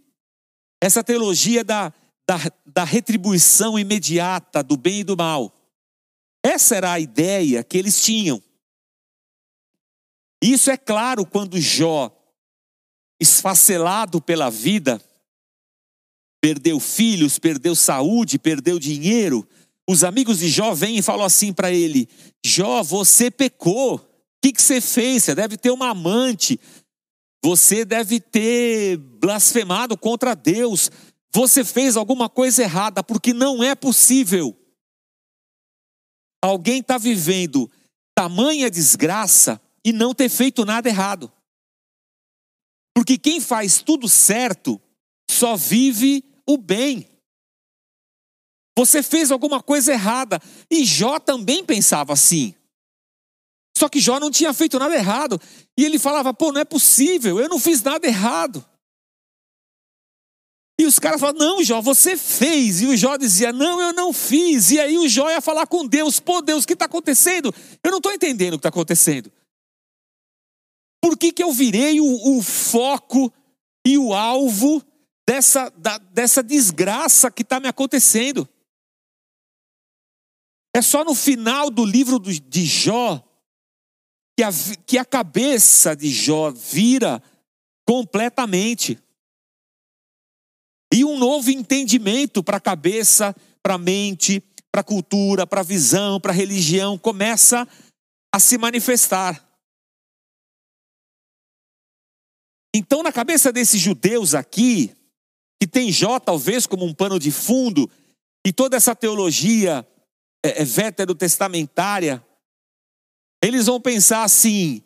Essa 0.81 1.03
teologia 1.03 1.63
da, 1.63 1.93
da, 2.27 2.37
da 2.65 2.83
retribuição 2.83 3.77
imediata 3.77 4.63
do 4.63 4.77
bem 4.77 4.99
e 4.99 5.03
do 5.03 5.17
mal. 5.17 5.53
Essa 6.43 6.75
era 6.75 6.91
a 6.91 6.99
ideia 6.99 7.63
que 7.63 7.77
eles 7.77 8.01
tinham. 8.01 8.41
Isso 10.41 10.69
é 10.69 10.77
claro 10.77 11.25
quando 11.25 11.59
Jó, 11.59 12.11
esfacelado 13.19 14.21
pela 14.21 14.49
vida, 14.49 15.01
perdeu 16.41 16.79
filhos, 16.79 17.39
perdeu 17.39 17.75
saúde, 17.75 18.37
perdeu 18.37 18.77
dinheiro, 18.77 19.47
os 19.89 20.03
amigos 20.03 20.39
de 20.39 20.49
Jó 20.49 20.73
vêm 20.73 20.97
e 20.97 21.01
falam 21.01 21.25
assim 21.25 21.53
para 21.53 21.71
ele: 21.71 22.07
Jó, 22.45 22.83
você 22.83 23.29
pecou. 23.29 23.95
O 23.95 24.01
que, 24.41 24.51
que 24.51 24.61
você 24.61 24.81
fez? 24.81 25.23
Você 25.23 25.35
deve 25.35 25.57
ter 25.57 25.71
uma 25.71 25.89
amante. 25.89 26.59
Você 27.43 27.83
deve 27.85 28.19
ter 28.19 28.97
blasfemado 28.97 29.97
contra 29.97 30.33
Deus. 30.33 30.89
Você 31.35 31.63
fez 31.63 31.97
alguma 31.97 32.29
coisa 32.29 32.61
errada, 32.61 33.03
porque 33.03 33.33
não 33.33 33.63
é 33.63 33.73
possível. 33.73 34.55
Alguém 36.41 36.79
está 36.79 36.97
vivendo 36.97 37.71
tamanha 38.15 38.69
desgraça 38.69 39.59
e 39.83 39.91
não 39.91 40.13
ter 40.13 40.29
feito 40.29 40.63
nada 40.63 40.87
errado. 40.87 41.31
Porque 42.95 43.17
quem 43.17 43.41
faz 43.41 43.81
tudo 43.81 44.07
certo 44.07 44.79
só 45.29 45.55
vive 45.55 46.23
o 46.47 46.57
bem. 46.57 47.09
Você 48.77 49.01
fez 49.01 49.31
alguma 49.31 49.61
coisa 49.61 49.93
errada. 49.93 50.39
E 50.69 50.85
Jó 50.85 51.19
também 51.19 51.65
pensava 51.65 52.13
assim. 52.13 52.53
Só 53.75 53.89
que 53.89 53.99
Jó 53.99 54.19
não 54.19 54.29
tinha 54.29 54.53
feito 54.53 54.77
nada 54.77 54.95
errado. 54.95 55.41
E 55.77 55.83
ele 55.83 55.97
falava: 55.97 56.33
pô, 56.33 56.51
não 56.51 56.61
é 56.61 56.65
possível, 56.65 57.39
eu 57.39 57.49
não 57.49 57.59
fiz 57.59 57.81
nada 57.81 58.05
errado. 58.05 58.63
E 60.79 60.85
os 60.85 60.97
caras 60.99 61.19
falavam: 61.19 61.39
não, 61.39 61.63
Jó, 61.63 61.81
você 61.81 62.17
fez. 62.17 62.81
E 62.81 62.87
o 62.87 62.97
Jó 62.97 63.15
dizia: 63.17 63.53
não, 63.53 63.79
eu 63.79 63.93
não 63.93 64.11
fiz. 64.11 64.71
E 64.71 64.79
aí 64.79 64.97
o 64.97 65.07
Jó 65.07 65.29
ia 65.29 65.41
falar 65.41 65.67
com 65.67 65.85
Deus: 65.85 66.19
pô, 66.19 66.41
Deus, 66.41 66.63
o 66.63 66.67
que 66.67 66.73
está 66.73 66.85
acontecendo? 66.85 67.53
Eu 67.83 67.91
não 67.91 67.97
estou 67.97 68.11
entendendo 68.11 68.53
o 68.53 68.57
que 68.57 68.67
está 68.67 68.69
acontecendo. 68.69 69.31
Por 71.01 71.17
que, 71.17 71.31
que 71.31 71.43
eu 71.43 71.51
virei 71.51 71.99
o, 71.99 72.37
o 72.37 72.41
foco 72.41 73.31
e 73.85 73.97
o 73.97 74.13
alvo 74.13 74.81
dessa, 75.27 75.69
da, 75.71 75.97
dessa 75.97 76.41
desgraça 76.41 77.29
que 77.29 77.41
está 77.41 77.59
me 77.59 77.67
acontecendo? 77.67 78.47
É 80.75 80.81
só 80.81 81.03
no 81.03 81.13
final 81.13 81.69
do 81.69 81.85
livro 81.85 82.17
de 82.19 82.65
Jó 82.65 83.21
que 84.35 84.43
a, 84.43 84.49
que 84.85 84.97
a 84.97 85.05
cabeça 85.05 85.95
de 85.95 86.09
Jó 86.09 86.49
vira 86.51 87.21
completamente. 87.87 88.99
E 90.93 91.03
um 91.03 91.17
novo 91.17 91.49
entendimento 91.49 92.43
para 92.43 92.57
a 92.57 92.61
cabeça, 92.61 93.35
para 93.63 93.73
a 93.73 93.79
mente, 93.79 94.39
para 94.71 94.81
a 94.81 94.83
cultura, 94.83 95.47
para 95.47 95.61
a 95.61 95.63
visão, 95.63 96.19
para 96.19 96.31
a 96.31 96.35
religião, 96.35 96.99
começa 96.99 97.67
a 98.31 98.39
se 98.39 98.59
manifestar. 98.59 99.43
Então, 102.75 103.01
na 103.01 103.11
cabeça 103.11 103.51
desses 103.51 103.81
judeus 103.81 104.35
aqui, 104.35 104.95
que 105.59 105.67
tem 105.67 105.91
Jó 105.91 106.19
talvez 106.19 106.67
como 106.67 106.85
um 106.85 106.93
pano 106.93 107.17
de 107.17 107.31
fundo, 107.31 107.89
e 108.45 108.51
toda 108.51 108.77
essa 108.77 108.95
teologia 108.95 109.87
é, 110.45 110.61
é 110.61 110.65
veterotestamentária, 110.65 112.23
eles 113.43 113.65
vão 113.65 113.79
pensar 113.81 114.23
assim: 114.23 114.83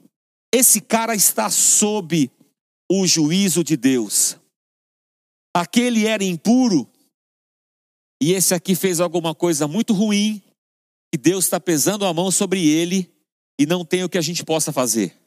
esse 0.54 0.80
cara 0.80 1.16
está 1.16 1.50
sob 1.50 2.32
o 2.90 3.06
juízo 3.06 3.64
de 3.64 3.76
Deus. 3.76 4.38
Aquele 5.60 6.06
era 6.06 6.24
impuro, 6.24 6.88
e 8.22 8.32
esse 8.34 8.54
aqui 8.54 8.76
fez 8.76 9.00
alguma 9.00 9.34
coisa 9.34 9.68
muito 9.68 9.92
ruim, 9.92 10.40
e 11.12 11.18
Deus 11.18 11.46
está 11.46 11.60
pesando 11.60 12.06
a 12.06 12.14
mão 12.14 12.30
sobre 12.30 12.64
ele, 12.68 13.12
e 13.60 13.66
não 13.66 13.84
tem 13.84 14.04
o 14.04 14.10
que 14.10 14.20
a 14.20 14.22
gente 14.22 14.46
possa 14.46 14.72
fazer. 14.72 15.20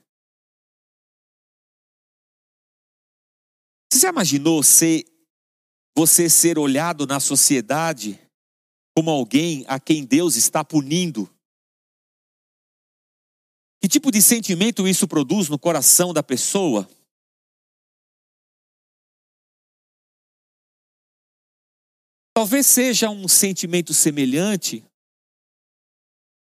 Você 3.92 4.02
já 4.02 4.10
imaginou 4.10 4.62
ser, 4.62 5.04
você 5.96 6.30
ser 6.30 6.60
olhado 6.60 7.08
na 7.08 7.18
sociedade 7.18 8.16
como 8.96 9.10
alguém 9.10 9.64
a 9.66 9.80
quem 9.80 10.04
Deus 10.04 10.36
está 10.36 10.64
punindo? 10.64 11.28
Que 13.82 13.88
tipo 13.88 14.12
de 14.12 14.22
sentimento 14.22 14.86
isso 14.86 15.08
produz 15.08 15.48
no 15.48 15.58
coração 15.58 16.12
da 16.12 16.22
pessoa? 16.22 16.88
Talvez 22.40 22.66
seja 22.66 23.10
um 23.10 23.28
sentimento 23.28 23.92
semelhante 23.92 24.82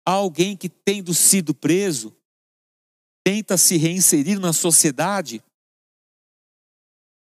a 0.07 0.13
alguém 0.13 0.57
que, 0.57 0.69
tendo 0.69 1.13
sido 1.13 1.53
preso, 1.53 2.17
tenta 3.25 3.57
se 3.59 3.77
reinserir 3.77 4.39
na 4.39 4.53
sociedade 4.53 5.43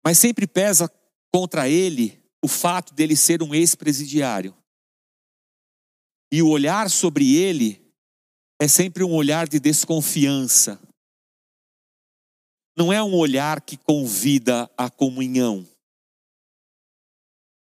mas 0.05 0.19
sempre 0.19 0.49
pesa 0.49 0.93
contra 1.33 1.69
ele 1.69 2.21
o 2.43 2.49
fato 2.49 2.93
dele 2.93 3.15
ser 3.15 3.41
um 3.41 3.55
ex-presidiário. 3.55 4.53
E 6.33 6.43
o 6.43 6.49
olhar 6.49 6.91
sobre 6.91 7.37
ele 7.37 7.81
é 8.61 8.67
sempre 8.67 9.05
um 9.05 9.15
olhar 9.15 9.49
de 9.49 9.61
desconfiança. 9.61 10.81
Não 12.77 12.93
é 12.93 13.01
um 13.01 13.15
olhar 13.15 13.61
que 13.61 13.77
convida 13.77 14.69
à 14.77 14.91
comunhão. 14.91 15.65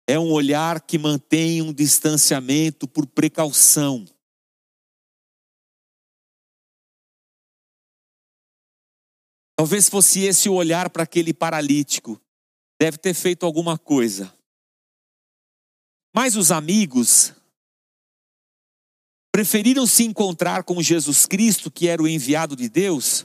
É 0.06 0.18
um 0.18 0.30
olhar 0.30 0.80
que 0.80 0.98
mantém 0.98 1.62
um 1.62 1.72
distanciamento 1.72 2.86
por 2.86 3.06
precaução. 3.06 4.06
Talvez 9.56 9.88
fosse 9.88 10.20
esse 10.20 10.48
o 10.48 10.54
olhar 10.54 10.90
para 10.90 11.02
aquele 11.02 11.32
paralítico 11.32 12.20
deve 12.78 12.98
ter 12.98 13.14
feito 13.14 13.46
alguma 13.46 13.78
coisa. 13.78 14.32
Mas 16.14 16.36
os 16.36 16.50
amigos 16.50 17.32
preferiram 19.32 19.86
se 19.86 20.04
encontrar 20.04 20.62
com 20.64 20.82
Jesus 20.82 21.26
Cristo, 21.26 21.70
que 21.70 21.88
era 21.88 22.02
o 22.02 22.08
enviado 22.08 22.54
de 22.54 22.68
Deus, 22.68 23.24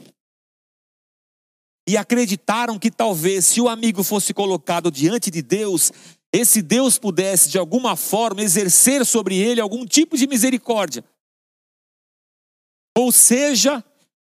e 1.88 1.98
acreditaram 1.98 2.78
que 2.78 2.92
talvez, 2.92 3.46
se 3.46 3.62
o 3.62 3.70
amigo 3.70 4.04
fosse 4.04 4.34
colocado 4.34 4.92
diante 4.92 5.32
de 5.32 5.42
Deus, 5.42 5.92
esse 6.34 6.62
Deus 6.62 6.98
pudesse 6.98 7.50
de 7.50 7.58
alguma 7.58 7.96
forma 7.96 8.42
exercer 8.42 9.06
sobre 9.06 9.38
ele 9.38 9.60
algum 9.60 9.86
tipo 9.86 10.18
de 10.18 10.28
misericórdia. 10.28 11.04
Ou 12.98 13.12
seja, 13.12 13.84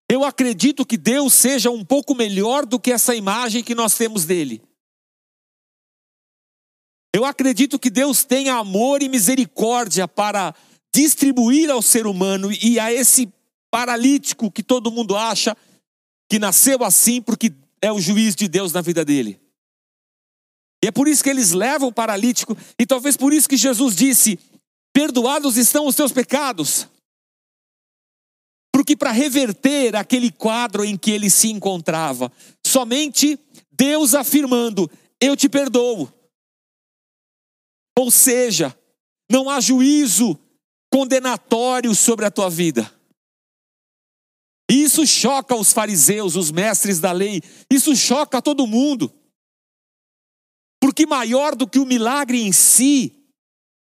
eu 0.10 0.24
acredito 0.24 0.86
que 0.86 0.98
Deus 0.98 1.34
seja 1.34 1.70
um 1.70 1.84
pouco 1.84 2.16
melhor 2.16 2.66
do 2.66 2.80
que 2.80 2.92
essa 2.92 3.14
imagem 3.14 3.64
que 3.64 3.76
nós 3.76 3.96
temos 3.96 4.26
dele. 4.26 4.62
Eu 7.14 7.26
acredito 7.26 7.80
que 7.80 7.90
Deus 7.90 8.24
tem 8.24 8.50
amor 8.50 9.02
e 9.02 9.10
misericórdia 9.10 10.08
para 10.08 10.54
distribuir 10.94 11.70
ao 11.70 11.82
ser 11.82 12.08
humano 12.08 12.52
e 12.52 12.80
a 12.80 12.92
esse 12.92 13.32
paralítico 13.70 14.52
que 14.52 14.64
todo 14.64 14.92
mundo 14.92 15.16
acha 15.16 15.56
que 16.30 16.40
nasceu 16.40 16.84
assim 16.84 17.22
porque 17.22 17.52
é 17.82 17.92
o 17.92 18.00
juiz 18.00 18.36
de 18.36 18.48
Deus 18.48 18.72
na 18.72 18.82
vida 18.82 19.04
dele. 19.04 19.40
E 20.84 20.88
é 20.88 20.92
por 20.92 21.08
isso 21.08 21.24
que 21.24 21.30
eles 21.30 21.52
levam 21.52 21.90
o 21.90 21.94
paralítico, 21.94 22.56
e 22.80 22.86
talvez 22.86 23.18
por 23.18 23.34
isso 23.34 23.50
que 23.50 23.58
Jesus 23.58 23.96
disse: 23.96 24.40
Perdoados 24.94 25.58
estão 25.58 25.88
os 25.88 25.96
teus 25.96 26.12
pecados. 26.12 26.88
Porque 28.74 28.96
para 28.96 29.12
reverter 29.12 29.96
aquele 29.96 30.32
quadro 30.32 30.86
em 30.86 30.96
que 30.96 31.12
ele 31.12 31.30
se 31.30 31.50
encontrava, 31.50 32.32
somente 32.66 33.40
Deus 33.72 34.14
afirmando: 34.14 34.90
Eu 35.20 35.36
te 35.36 35.50
perdoo. 35.50 36.12
Ou 37.98 38.12
seja, 38.12 38.78
não 39.32 39.50
há 39.50 39.60
juízo 39.60 40.40
condenatório 40.92 41.94
sobre 41.96 42.26
a 42.26 42.32
tua 42.32 42.50
vida. 42.50 42.92
Isso 44.70 45.08
choca 45.08 45.56
os 45.56 45.72
fariseus, 45.72 46.36
os 46.36 46.52
mestres 46.52 47.00
da 47.00 47.12
lei, 47.12 47.42
isso 47.72 47.96
choca 47.96 48.42
todo 48.42 48.68
mundo. 48.68 49.12
Porque 50.98 51.06
maior 51.06 51.56
do 51.56 51.68
que 51.68 51.78
o 51.78 51.86
milagre 51.86 52.42
em 52.42 52.52
si, 52.52 53.16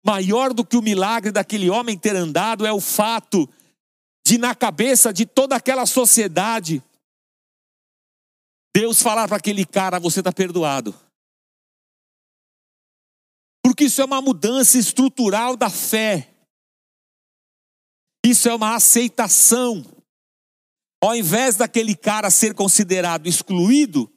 maior 0.05 0.53
do 0.53 0.67
que 0.67 0.77
o 0.77 0.83
milagre 0.83 1.31
daquele 1.31 1.71
homem 1.71 1.97
ter 1.97 2.17
andado 2.17 2.67
é 2.67 2.73
o 2.73 2.81
fato 2.81 3.49
de, 4.27 4.37
na 4.37 4.53
cabeça 4.53 5.13
de 5.13 5.25
toda 5.25 5.55
aquela 5.55 5.87
sociedade, 5.87 6.83
Deus 8.75 9.01
falar 9.01 9.29
para 9.29 9.37
aquele 9.37 9.65
cara: 9.65 10.01
você 10.01 10.19
está 10.19 10.33
perdoado. 10.33 10.93
Porque 13.63 13.85
isso 13.85 14.03
é 14.03 14.05
uma 14.05 14.21
mudança 14.21 14.77
estrutural 14.77 15.57
da 15.57 15.71
fé. 15.71 16.35
Isso 18.27 18.49
é 18.49 18.55
uma 18.57 18.75
aceitação. 18.75 19.87
Ao 21.01 21.15
invés 21.15 21.55
daquele 21.55 21.95
cara 21.95 22.29
ser 22.29 22.55
considerado 22.55 23.29
excluído, 23.29 24.13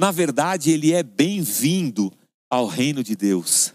na 0.00 0.10
verdade 0.10 0.70
ele 0.70 0.94
é 0.94 1.02
bem-vindo 1.02 2.10
ao 2.48 2.66
reino 2.66 3.04
de 3.04 3.14
Deus. 3.14 3.74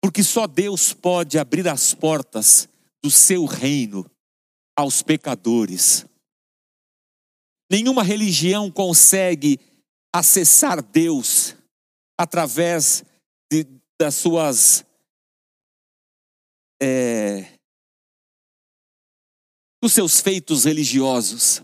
Porque 0.00 0.22
só 0.22 0.46
Deus 0.46 0.92
pode 0.92 1.40
abrir 1.40 1.66
as 1.66 1.92
portas 1.92 2.68
do 3.02 3.10
seu 3.10 3.46
reino 3.46 4.08
aos 4.78 5.02
pecadores. 5.02 6.06
Nenhuma 7.68 8.04
religião 8.04 8.70
consegue 8.70 9.58
acessar 10.14 10.80
Deus 10.80 11.56
através 12.16 13.02
de, 13.50 13.66
das 13.98 14.14
suas 14.14 14.86
é, 16.80 17.58
dos 19.82 19.92
seus 19.92 20.20
feitos 20.20 20.64
religiosos. 20.64 21.60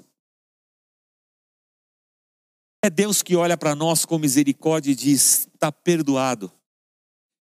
É 2.82 2.88
Deus 2.88 3.22
que 3.22 3.36
olha 3.36 3.56
para 3.56 3.74
nós 3.74 4.04
com 4.04 4.18
misericórdia 4.18 4.92
e 4.92 4.94
diz: 4.94 5.48
está 5.54 5.70
perdoado. 5.70 6.50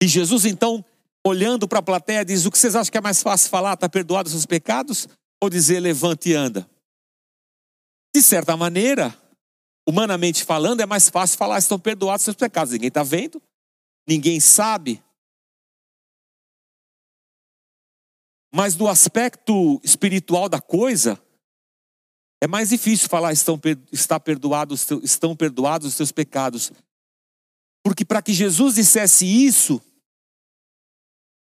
E 0.01 0.07
Jesus, 0.07 0.45
então, 0.45 0.83
olhando 1.25 1.67
para 1.67 1.79
a 1.79 1.83
plateia, 1.83 2.25
diz: 2.25 2.45
O 2.45 2.51
que 2.51 2.57
vocês 2.57 2.75
acham 2.75 2.91
que 2.91 2.97
é 2.97 3.01
mais 3.01 3.21
fácil 3.21 3.49
falar? 3.49 3.73
Está 3.73 3.87
perdoado 3.87 4.27
os 4.27 4.33
seus 4.33 4.45
pecados? 4.45 5.07
Ou 5.41 5.49
dizer 5.49 5.79
levante 5.79 6.29
e 6.29 6.33
anda? 6.33 6.67
De 8.15 8.23
certa 8.23 8.57
maneira, 8.57 9.15
humanamente 9.87 10.43
falando, 10.43 10.81
é 10.81 10.85
mais 10.85 11.09
fácil 11.09 11.37
falar, 11.37 11.59
estão 11.59 11.79
perdoados 11.79 12.23
seus 12.23 12.35
pecados. 12.35 12.73
Ninguém 12.73 12.87
está 12.87 13.03
vendo, 13.03 13.41
ninguém 14.07 14.39
sabe. 14.39 15.03
Mas 18.51 18.75
do 18.75 18.87
aspecto 18.87 19.79
espiritual 19.83 20.49
da 20.49 20.59
coisa, 20.59 21.21
é 22.41 22.47
mais 22.47 22.69
difícil 22.69 23.09
falar 23.09 23.33
estão, 23.33 23.59
está 23.91 24.19
perdoado, 24.19 24.75
estão 25.03 25.35
perdoados 25.35 25.87
os 25.87 25.93
seus 25.95 26.11
pecados. 26.11 26.71
Porque 27.83 28.05
para 28.05 28.21
que 28.21 28.33
Jesus 28.33 28.75
dissesse 28.75 29.25
isso, 29.25 29.81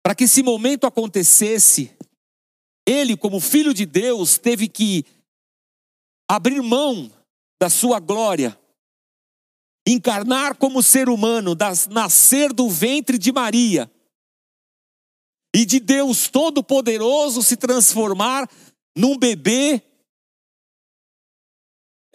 para 0.03 0.15
que 0.15 0.25
esse 0.25 0.43
momento 0.43 0.87
acontecesse, 0.87 1.91
ele, 2.87 3.17
como 3.17 3.41
filho 3.41 3.75
de 3.75 3.85
Deus, 3.85 4.39
teve 4.39 4.69
que 4.69 5.05
abrir 6.31 6.63
mão 6.63 7.11
da 7.61 7.69
sua 7.69 7.99
glória, 7.99 8.59
encarnar 9.87 10.57
como 10.57 10.83
ser 10.83 11.09
humano, 11.09 11.55
das, 11.55 11.87
nascer 11.89 12.53
do 12.53 12.71
ventre 12.71 13.19
de 13.19 13.33
Maria, 13.33 13.91
e 15.55 15.65
de 15.65 15.81
Deus 15.81 16.29
Todo-Poderoso 16.29 17.43
se 17.43 17.57
transformar 17.57 18.49
num 18.97 19.17
bebê 19.17 19.83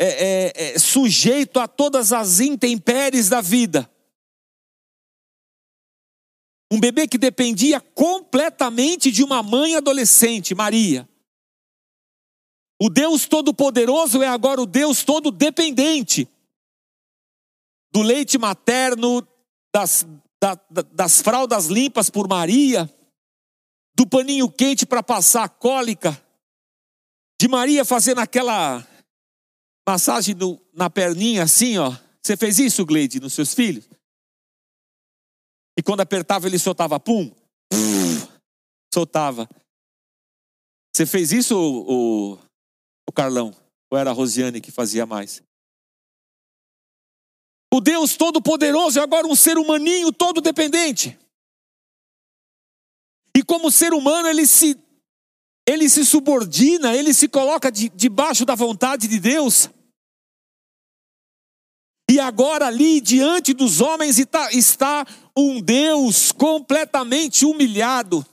é, 0.04 0.08
é, 0.08 0.74
é, 0.74 0.80
sujeito 0.80 1.60
a 1.60 1.68
todas 1.68 2.12
as 2.12 2.40
intempéries 2.40 3.30
da 3.30 3.40
vida. 3.40 3.88
Um 6.72 6.80
bebê 6.80 7.08
que 7.08 7.20
dependia 7.20 7.80
completamente 7.80 9.12
de 9.12 9.24
uma 9.24 9.44
mãe 9.44 9.76
adolescente, 9.76 10.56
Maria. 10.56 11.08
O 12.82 12.90
Deus 12.90 13.28
Todo-Poderoso 13.28 14.24
é 14.24 14.28
agora 14.28 14.60
o 14.60 14.66
Deus 14.66 15.04
Todo-Dependente. 15.04 16.28
Do 17.94 18.02
leite 18.02 18.40
materno, 18.40 19.28
das, 19.72 20.08
da, 20.42 20.58
das 20.92 21.22
fraldas 21.22 21.68
limpas 21.68 22.10
por 22.10 22.28
Maria, 22.28 22.92
do 23.94 24.08
paninho 24.08 24.50
quente 24.50 24.84
para 24.84 25.04
passar 25.04 25.44
a 25.44 25.50
cólica, 25.50 26.20
de 27.40 27.48
Maria 27.48 27.86
fazendo 27.86 28.20
aquela 28.20 28.88
massagem 29.92 30.34
no, 30.36 30.62
na 30.74 30.90
perninha 30.90 31.44
assim, 31.44 31.78
ó. 31.78 31.96
Você 32.24 32.38
fez 32.38 32.60
isso, 32.60 32.86
Gleide, 32.86 33.20
nos 33.20 33.34
seus 33.34 33.54
filhos? 33.54 33.90
E 35.78 35.84
quando 35.84 36.02
apertava, 36.02 36.48
ele 36.48 36.60
soltava 36.60 37.00
pum, 37.00 37.34
soltava. 38.94 39.50
Você 40.96 41.06
fez 41.06 41.32
isso, 41.32 41.58
o, 41.58 42.34
o, 42.34 42.40
o 43.10 43.12
Carlão? 43.12 43.54
Ou 43.92 43.98
era 43.98 44.12
a 44.12 44.14
Rosiane 44.14 44.62
que 44.62 44.72
fazia 44.72 45.06
mais? 45.06 45.42
O 47.74 47.82
Deus 47.82 48.16
Todo-Poderoso 48.16 49.00
é 49.00 49.04
agora 49.04 49.28
um 49.28 49.36
ser 49.36 49.58
humaninho 49.58 50.12
todo 50.14 50.42
dependente. 50.42 51.18
E 53.36 53.44
como 53.44 53.72
ser 53.72 53.94
humano, 53.94 54.28
ele 54.28 54.46
se, 54.46 54.78
ele 55.68 55.90
se 55.90 56.06
subordina, 56.06 56.96
ele 56.96 57.14
se 57.14 57.28
coloca 57.28 57.72
de, 57.72 57.90
debaixo 57.90 58.46
da 58.46 58.56
vontade 58.56 59.08
de 59.08 59.20
Deus. 59.20 59.70
E 62.12 62.20
agora 62.20 62.68
ali 62.68 63.00
diante 63.00 63.54
dos 63.54 63.80
homens 63.80 64.20
está, 64.20 64.52
está 64.52 65.08
um 65.34 65.62
Deus 65.62 66.34
completamente 66.34 67.46
humilhado. 67.46 68.26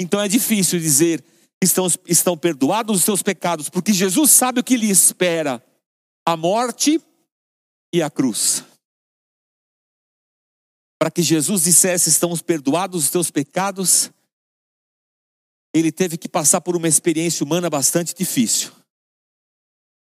Então 0.00 0.20
é 0.20 0.26
difícil 0.26 0.80
dizer 0.80 1.24
estão, 1.62 1.86
estão 2.08 2.36
perdoados 2.36 2.98
os 2.98 3.04
seus 3.04 3.22
pecados, 3.22 3.68
porque 3.68 3.92
Jesus 3.92 4.32
sabe 4.32 4.58
o 4.58 4.64
que 4.64 4.76
lhe 4.76 4.90
espera: 4.90 5.64
a 6.26 6.36
morte 6.36 7.00
e 7.94 8.02
a 8.02 8.10
cruz. 8.10 8.64
Para 10.98 11.08
que 11.08 11.22
Jesus 11.22 11.62
dissesse: 11.62 12.08
Estamos 12.08 12.42
perdoados 12.42 13.04
os 13.04 13.10
teus 13.10 13.30
pecados, 13.30 14.10
ele 15.72 15.92
teve 15.92 16.18
que 16.18 16.28
passar 16.28 16.62
por 16.62 16.74
uma 16.74 16.88
experiência 16.88 17.44
humana 17.44 17.70
bastante 17.70 18.12
difícil. 18.12 18.72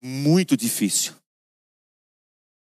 Muito 0.01 0.57
difícil. 0.57 1.18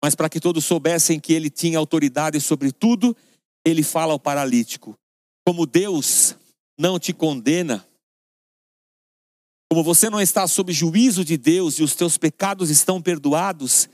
Mas 0.03 0.15
para 0.15 0.29
que 0.29 0.41
todos 0.41 0.65
soubessem 0.65 1.19
que 1.19 1.33
ele 1.33 1.51
tinha 1.51 1.79
autoridade 1.79 2.41
sobre 2.41 2.73
tudo, 2.73 3.17
ele 3.65 3.83
fala 3.83 4.13
ao 4.13 4.21
paralítico: 4.21 4.95
Como 5.47 5.67
Deus 5.67 6.37
não 6.79 6.99
te 6.99 7.13
condena, 7.13 7.87
como 9.71 9.83
você 9.83 10.09
não 10.09 10.21
está 10.21 10.47
sob 10.47 10.73
juízo 10.73 11.25
de 11.25 11.37
Deus 11.37 11.79
e 11.79 11.83
os 11.83 11.95
teus 11.95 12.17
pecados 12.17 12.71
estão 12.71 13.03
perdoados, 13.03 13.89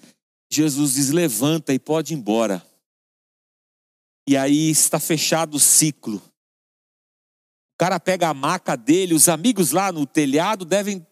Jesus 0.52 0.94
diz: 0.94 1.10
levanta 1.10 1.72
e 1.72 1.78
pode 1.78 2.12
ir 2.12 2.16
embora. 2.16 2.64
E 4.28 4.36
aí 4.36 4.70
está 4.70 5.00
fechado 5.00 5.56
o 5.56 5.60
ciclo. 5.60 6.16
O 6.16 7.78
cara 7.78 7.98
pega 7.98 8.28
a 8.28 8.34
maca 8.34 8.76
dele, 8.76 9.14
os 9.14 9.28
amigos 9.28 9.72
lá 9.72 9.90
no 9.90 10.06
telhado 10.06 10.64
devem 10.64 10.98
estar 10.98 11.08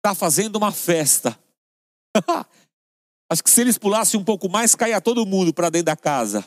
tá 0.00 0.14
fazendo 0.14 0.56
uma 0.56 0.72
festa. 0.72 1.38
Acho 3.30 3.42
que 3.42 3.50
se 3.50 3.60
eles 3.60 3.78
pulassem 3.78 4.18
um 4.20 4.24
pouco 4.24 4.48
mais, 4.48 4.74
caia 4.74 5.00
todo 5.00 5.26
mundo 5.26 5.52
para 5.52 5.70
dentro 5.70 5.86
da 5.86 5.96
casa. 5.96 6.44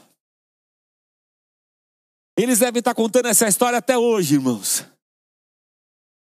Eles 2.37 2.59
devem 2.59 2.79
estar 2.79 2.91
tá 2.91 2.95
contando 2.95 3.27
essa 3.27 3.47
história 3.47 3.79
até 3.79 3.97
hoje, 3.97 4.35
irmãos. 4.35 4.85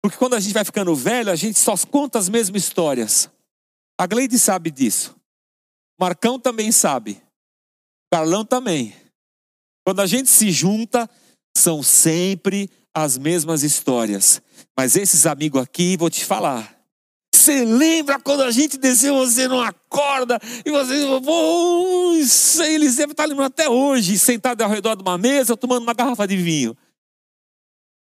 Porque 0.03 0.17
quando 0.17 0.35
a 0.35 0.39
gente 0.39 0.53
vai 0.53 0.63
ficando 0.63 0.95
velho, 0.95 1.31
a 1.31 1.35
gente 1.35 1.57
só 1.57 1.75
conta 1.89 2.19
as 2.19 2.29
mesmas 2.29 2.63
histórias. 2.63 3.29
A 3.99 4.05
Gleide 4.05 4.37
sabe 4.37 4.69
disso. 4.69 5.15
Marcão 5.99 6.39
também 6.39 6.71
sabe. 6.71 7.19
Carlão 8.13 8.45
também. 8.45 8.95
Quando 9.83 10.01
a 10.01 10.05
gente 10.05 10.29
se 10.29 10.51
junta, 10.51 11.09
são 11.57 11.81
sempre 11.81 12.69
as 12.93 13.17
mesmas 13.17 13.63
histórias. 13.63 14.41
Mas 14.77 14.95
esses 14.95 15.25
amigos 15.25 15.61
aqui, 15.61 15.97
vou 15.97 16.09
te 16.09 16.23
falar. 16.23 16.74
Você 17.45 17.63
lembra 17.63 18.19
quando 18.19 18.41
a 18.41 18.49
gente 18.49 18.75
desceu, 18.75 19.13
você 19.17 19.47
não 19.47 19.61
acorda, 19.61 20.39
e 20.65 20.71
você, 20.71 20.95
oh, 21.03 22.11
eles 22.63 22.97
estar 22.97 23.25
lembrando 23.25 23.49
até 23.49 23.69
hoje, 23.69 24.17
sentado 24.17 24.63
ao 24.63 24.69
redor 24.69 24.95
de 24.95 25.03
uma 25.03 25.15
mesa, 25.15 25.55
tomando 25.55 25.83
uma 25.83 25.93
garrafa 25.93 26.27
de 26.27 26.37
vinho. 26.37 26.75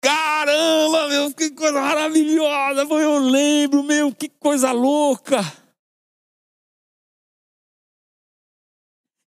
Caramba, 0.01 1.09
meu, 1.09 1.35
que 1.35 1.51
coisa 1.51 1.81
maravilhosa, 1.81 2.83
eu 2.83 3.19
lembro, 3.19 3.83
meu, 3.83 4.15
que 4.15 4.29
coisa 4.29 4.71
louca. 4.71 5.41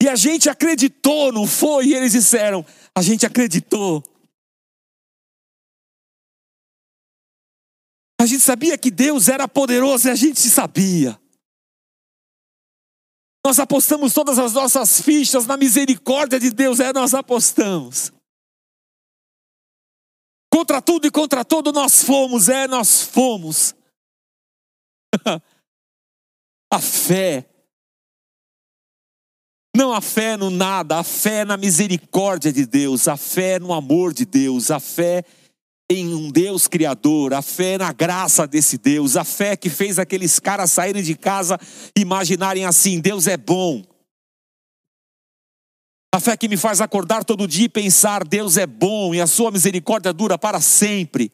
E 0.01 0.09
a 0.09 0.15
gente 0.15 0.49
acreditou, 0.49 1.33
não 1.33 1.45
foi? 1.45 1.87
E 1.87 1.95
eles 1.95 2.13
disseram: 2.13 2.65
a 2.95 3.03
gente 3.03 3.27
acreditou. 3.27 4.01
A 8.25 8.27
gente 8.27 8.41
sabia 8.41 8.79
que 8.79 8.91
Deus 8.91 9.29
era 9.29 9.47
poderoso 9.47 10.09
e 10.09 10.11
a 10.11 10.15
gente 10.15 10.41
sabia. 10.41 11.21
Nós 13.45 13.59
apostamos 13.59 14.15
todas 14.15 14.39
as 14.39 14.55
nossas 14.55 15.03
fichas 15.03 15.47
na 15.47 15.59
misericórdia 15.59 16.41
de 16.41 16.49
Deus, 16.49 16.81
é, 16.81 16.91
nós 16.91 17.13
apostamos. 17.13 18.11
Contra 20.51 20.81
tudo 20.81 21.07
e 21.07 21.11
contra 21.11 21.45
todo 21.45 21.71
nós 21.71 22.03
fomos, 22.03 22.49
é, 22.49 22.67
nós 22.67 23.03
fomos. 23.03 23.75
a 26.73 26.81
fé 26.81 27.47
não 29.77 29.93
a 29.93 30.01
fé 30.01 30.37
no 30.39 30.49
nada, 30.49 30.99
a 30.99 31.05
fé 31.05 31.45
na 31.45 31.59
misericórdia 31.59 32.51
de 32.51 32.65
Deus, 32.65 33.07
a 33.07 33.19
fé 33.19 33.59
no 33.59 33.71
amor 33.71 34.15
de 34.15 34.25
Deus, 34.25 34.71
a 34.71 34.81
fé 34.81 35.25
em 35.91 36.15
um 36.15 36.31
Deus 36.31 36.67
criador, 36.67 37.35
a 37.35 37.43
fé 37.43 37.77
na 37.77 37.93
graça 37.93 38.47
desse 38.47 38.79
Deus, 38.79 39.17
a 39.17 39.25
fé 39.25 39.57
que 39.57 39.69
fez 39.69 39.99
aqueles 39.99 40.39
caras 40.39 40.73
saírem 40.73 41.03
de 41.03 41.15
casa 41.15 41.59
e 41.97 42.01
imaginarem 42.01 42.65
assim: 42.65 43.01
Deus 43.01 43.27
é 43.27 43.37
bom. 43.37 43.83
A 46.15 46.21
fé 46.21 46.37
que 46.37 46.49
me 46.49 46.57
faz 46.57 46.81
acordar 46.81 47.25
todo 47.25 47.47
dia 47.47 47.67
e 47.67 47.69
pensar: 47.69 48.25
Deus 48.25 48.57
é 48.57 48.67
bom 48.67 49.15
e 49.15 49.21
a 49.21 49.27
sua 49.27 49.51
misericórdia 49.51 50.13
dura 50.13 50.39
para 50.39 50.61
sempre. 50.61 51.31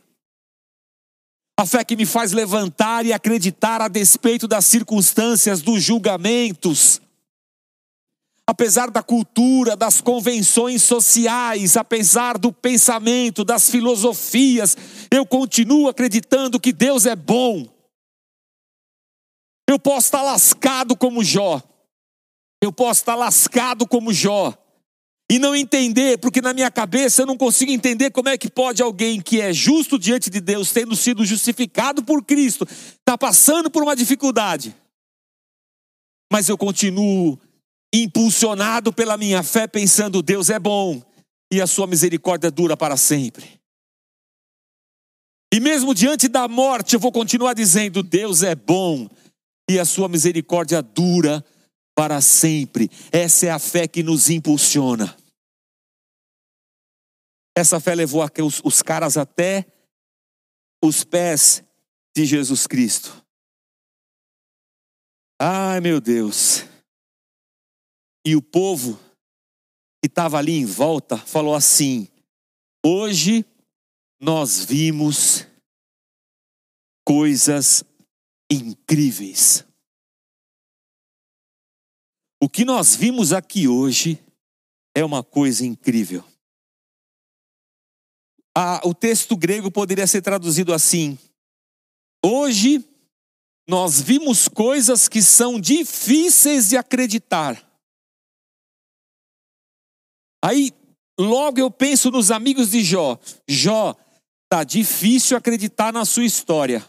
A 1.58 1.66
fé 1.66 1.84
que 1.84 1.94
me 1.94 2.06
faz 2.06 2.32
levantar 2.32 3.04
e 3.04 3.12
acreditar 3.12 3.82
a 3.82 3.88
despeito 3.88 4.48
das 4.48 4.64
circunstâncias, 4.64 5.60
dos 5.60 5.82
julgamentos 5.82 7.00
apesar 8.50 8.90
da 8.90 9.00
cultura, 9.00 9.76
das 9.76 10.00
convenções 10.00 10.82
sociais, 10.82 11.76
apesar 11.76 12.36
do 12.36 12.52
pensamento, 12.52 13.44
das 13.44 13.70
filosofias, 13.70 14.76
eu 15.08 15.24
continuo 15.24 15.88
acreditando 15.88 16.58
que 16.58 16.72
Deus 16.72 17.06
é 17.06 17.14
bom. 17.14 17.64
Eu 19.68 19.78
posso 19.78 20.08
estar 20.08 20.22
lascado 20.22 20.96
como 20.96 21.22
Jó, 21.22 21.62
eu 22.60 22.72
posso 22.72 23.02
estar 23.02 23.14
lascado 23.14 23.86
como 23.86 24.12
Jó, 24.12 24.52
e 25.30 25.38
não 25.38 25.54
entender, 25.54 26.18
porque 26.18 26.42
na 26.42 26.52
minha 26.52 26.72
cabeça 26.72 27.22
eu 27.22 27.26
não 27.26 27.36
consigo 27.36 27.70
entender 27.70 28.10
como 28.10 28.30
é 28.30 28.36
que 28.36 28.50
pode 28.50 28.82
alguém 28.82 29.20
que 29.20 29.40
é 29.40 29.52
justo 29.52 29.96
diante 29.96 30.28
de 30.28 30.40
Deus, 30.40 30.72
tendo 30.72 30.96
sido 30.96 31.24
justificado 31.24 32.02
por 32.02 32.24
Cristo, 32.24 32.64
estar 32.64 32.98
tá 33.04 33.16
passando 33.16 33.70
por 33.70 33.80
uma 33.80 33.94
dificuldade. 33.94 34.74
Mas 36.32 36.48
eu 36.48 36.58
continuo 36.58 37.38
impulsionado 37.92 38.92
pela 38.92 39.16
minha 39.16 39.42
fé, 39.42 39.66
pensando: 39.66 40.22
Deus 40.22 40.50
é 40.50 40.58
bom 40.58 41.02
e 41.52 41.60
a 41.60 41.66
sua 41.66 41.86
misericórdia 41.86 42.50
dura 42.50 42.76
para 42.76 42.96
sempre. 42.96 43.60
E 45.52 45.58
mesmo 45.58 45.94
diante 45.94 46.28
da 46.28 46.46
morte, 46.46 46.94
eu 46.94 47.00
vou 47.00 47.10
continuar 47.10 47.54
dizendo: 47.54 48.02
Deus 48.02 48.42
é 48.42 48.54
bom 48.54 49.08
e 49.68 49.78
a 49.78 49.84
sua 49.84 50.08
misericórdia 50.08 50.80
dura 50.80 51.44
para 51.94 52.20
sempre. 52.20 52.88
Essa 53.10 53.46
é 53.46 53.50
a 53.50 53.58
fé 53.58 53.88
que 53.88 54.02
nos 54.02 54.30
impulsiona. 54.30 55.16
Essa 57.56 57.80
fé 57.80 57.94
levou 57.94 58.24
os, 58.42 58.60
os 58.64 58.80
caras 58.80 59.16
até 59.16 59.66
os 60.82 61.04
pés 61.04 61.62
de 62.16 62.24
Jesus 62.24 62.66
Cristo. 62.66 63.24
Ai, 65.38 65.80
meu 65.80 66.00
Deus. 66.00 66.69
E 68.24 68.36
o 68.36 68.42
povo 68.42 68.98
que 70.02 70.06
estava 70.06 70.38
ali 70.38 70.52
em 70.52 70.64
volta 70.64 71.16
falou 71.16 71.54
assim: 71.54 72.08
Hoje 72.84 73.44
nós 74.20 74.64
vimos 74.64 75.46
coisas 77.06 77.84
incríveis. 78.50 79.64
O 82.42 82.48
que 82.48 82.64
nós 82.64 82.94
vimos 82.94 83.32
aqui 83.32 83.68
hoje 83.68 84.22
é 84.94 85.04
uma 85.04 85.22
coisa 85.22 85.64
incrível. 85.64 86.24
a, 88.56 88.80
o 88.84 88.94
texto 88.94 89.36
grego 89.36 89.70
poderia 89.70 90.06
ser 90.06 90.22
traduzido 90.22 90.74
assim: 90.74 91.18
Hoje 92.24 92.84
nós 93.68 94.00
vimos 94.00 94.48
coisas 94.48 95.08
que 95.08 95.22
são 95.22 95.60
difíceis 95.60 96.68
de 96.68 96.76
acreditar. 96.76 97.69
Aí, 100.42 100.72
logo 101.18 101.58
eu 101.58 101.70
penso 101.70 102.10
nos 102.10 102.30
amigos 102.30 102.70
de 102.70 102.82
Jó. 102.82 103.18
Jó, 103.48 103.94
tá 104.48 104.64
difícil 104.64 105.36
acreditar 105.36 105.92
na 105.92 106.04
sua 106.04 106.24
história. 106.24 106.84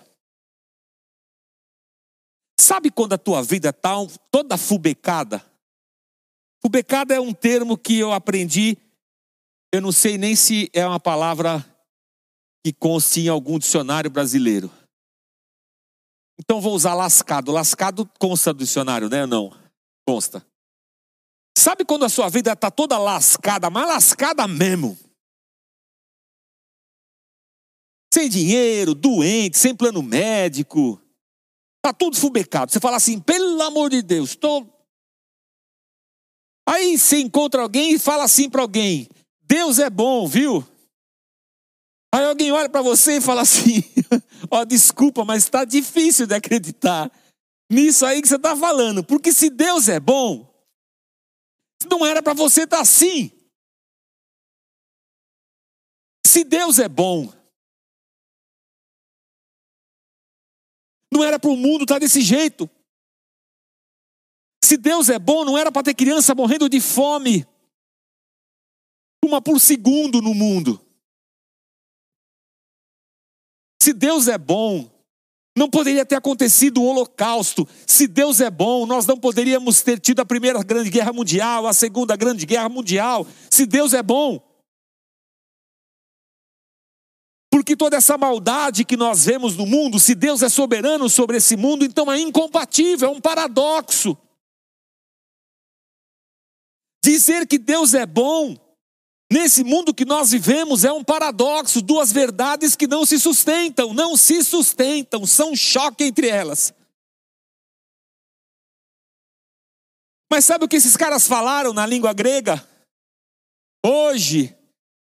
Sabe 2.60 2.92
quando 2.92 3.14
a 3.14 3.18
tua 3.18 3.42
vida 3.42 3.70
está 3.70 3.96
toda 4.32 4.58
fubecada? 4.58 5.44
Fubecada 6.64 7.14
é 7.14 7.20
um 7.20 7.34
termo 7.34 7.78
que 7.78 7.98
eu 7.98 8.14
aprendi, 8.14 8.78
eu 9.74 9.82
não 9.82 9.92
sei 9.92 10.18
nem 10.18 10.36
se 10.36 10.70
é 10.74 10.86
uma 10.86 11.00
palavra 11.00 11.66
que 12.64 12.72
conste 12.72 13.22
em 13.22 13.28
algum 13.28 13.58
dicionário 13.58 14.12
brasileiro. 14.12 14.72
Então 16.40 16.62
vou 16.62 16.74
usar 16.74 16.94
lascado. 16.94 17.52
Lascado 17.52 18.10
consta 18.20 18.54
do 18.54 18.64
dicionário, 18.64 19.10
né? 19.10 19.26
Não, 19.26 19.56
consta. 20.08 20.46
Sabe 21.58 21.86
quando 21.86 22.06
a 22.06 22.10
sua 22.10 22.30
vida 22.30 22.54
está 22.54 22.72
toda 22.72 22.98
lascada, 22.98 23.70
mas 23.70 23.88
lascada 23.88 24.48
mesmo? 24.48 24.98
Sem 28.14 28.30
dinheiro, 28.30 28.94
doente, 28.94 29.58
sem 29.58 29.76
plano 29.76 30.02
médico. 30.02 31.02
Está 31.78 31.94
tudo 31.94 32.18
fubecado. 32.18 32.72
Você 32.72 32.80
fala 32.80 32.98
assim, 32.98 33.20
pelo 33.20 33.62
amor 33.62 33.90
de 33.90 34.02
Deus, 34.02 34.32
estou. 34.32 34.66
Tô... 34.66 34.82
Aí 36.68 36.98
você 36.98 37.20
encontra 37.20 37.62
alguém 37.62 37.94
e 37.94 38.00
fala 38.00 38.24
assim 38.24 38.50
para 38.50 38.62
alguém: 38.62 39.10
Deus 39.42 39.80
é 39.80 39.90
bom, 39.90 40.28
viu? 40.28 40.66
Aí 42.14 42.26
alguém 42.26 42.52
olha 42.52 42.70
para 42.70 42.82
você 42.82 43.18
e 43.18 43.22
fala 43.22 43.42
assim: 43.42 43.84
Ó, 44.52 44.62
oh, 44.62 44.66
desculpa, 44.66 45.24
mas 45.24 45.44
está 45.44 45.64
difícil 45.64 46.28
de 46.28 46.36
acreditar 46.36 47.12
nisso 47.72 48.06
aí 48.06 48.22
que 48.22 48.28
você 48.28 48.36
está 48.36 48.56
falando. 48.56 49.04
Porque 49.04 49.32
se 49.32 49.50
Deus 49.50 49.88
é 49.88 50.00
bom, 50.00 50.51
não 51.90 52.06
era 52.06 52.22
para 52.22 52.34
você 52.34 52.64
estar 52.64 52.78
tá 52.78 52.82
assim. 52.82 53.32
Se 56.26 56.44
Deus 56.44 56.80
é 56.80 56.88
bom, 56.88 57.32
não 61.12 61.24
era 61.24 61.40
para 61.40 61.50
o 61.50 61.58
mundo 61.58 61.84
estar 61.84 61.96
tá 61.96 62.00
desse 62.00 62.22
jeito. 62.22 62.70
Se 64.64 64.78
Deus 64.78 65.10
é 65.10 65.20
bom, 65.20 65.44
não 65.44 65.58
era 65.58 65.72
para 65.72 65.84
ter 65.84 65.94
criança 65.94 66.36
morrendo 66.36 66.70
de 66.70 66.80
fome, 66.80 67.46
uma 69.24 69.42
por 69.42 69.60
segundo 69.60 70.22
no 70.22 70.34
mundo. 70.34 70.80
Se 73.82 73.94
Deus 73.94 74.28
é 74.28 74.38
bom, 74.38 74.91
não 75.56 75.70
poderia 75.70 76.06
ter 76.06 76.16
acontecido 76.16 76.82
o 76.82 76.86
Holocausto. 76.86 77.68
Se 77.86 78.08
Deus 78.08 78.40
é 78.40 78.50
bom, 78.50 78.86
nós 78.86 79.06
não 79.06 79.18
poderíamos 79.18 79.82
ter 79.82 80.00
tido 80.00 80.22
a 80.22 80.26
Primeira 80.26 80.64
Grande 80.64 80.90
Guerra 80.90 81.12
Mundial, 81.12 81.68
a 81.68 81.74
Segunda 81.74 82.16
Grande 82.16 82.46
Guerra 82.46 82.70
Mundial. 82.70 83.28
Se 83.50 83.66
Deus 83.66 83.94
é 83.94 84.02
bom. 84.02 84.42
Porque 87.52 87.76
toda 87.76 87.98
essa 87.98 88.18
maldade 88.18 88.86
que 88.86 88.96
nós 88.96 89.26
vemos 89.26 89.58
no 89.58 89.66
mundo, 89.66 90.00
se 90.00 90.16
Deus 90.16 90.42
é 90.42 90.48
soberano 90.48 91.10
sobre 91.10 91.36
esse 91.36 91.58
mundo, 91.58 91.84
então 91.84 92.10
é 92.10 92.18
incompatível, 92.18 93.10
é 93.10 93.12
um 93.12 93.20
paradoxo. 93.20 94.18
Dizer 97.04 97.46
que 97.46 97.58
Deus 97.58 97.94
é 97.94 98.06
bom 98.06 98.56
Nesse 99.32 99.64
mundo 99.64 99.94
que 99.94 100.04
nós 100.04 100.32
vivemos 100.32 100.84
é 100.84 100.92
um 100.92 101.06
paradoxo, 101.06 101.82
duas 101.82 102.12
verdades 102.12 102.76
que 102.76 102.86
não 102.86 103.06
se 103.06 103.18
sustentam, 103.18 103.94
não 103.94 104.18
se 104.18 104.44
sustentam, 104.44 105.26
são 105.26 105.56
choque 105.56 106.04
entre 106.04 106.28
elas. 106.28 106.74
Mas 110.30 110.44
sabe 110.44 110.66
o 110.66 110.68
que 110.68 110.76
esses 110.76 110.98
caras 110.98 111.30
falaram 111.30 111.72
na 111.72 111.86
língua 111.86 112.12
grega? 112.12 112.62
Hoje 113.86 114.54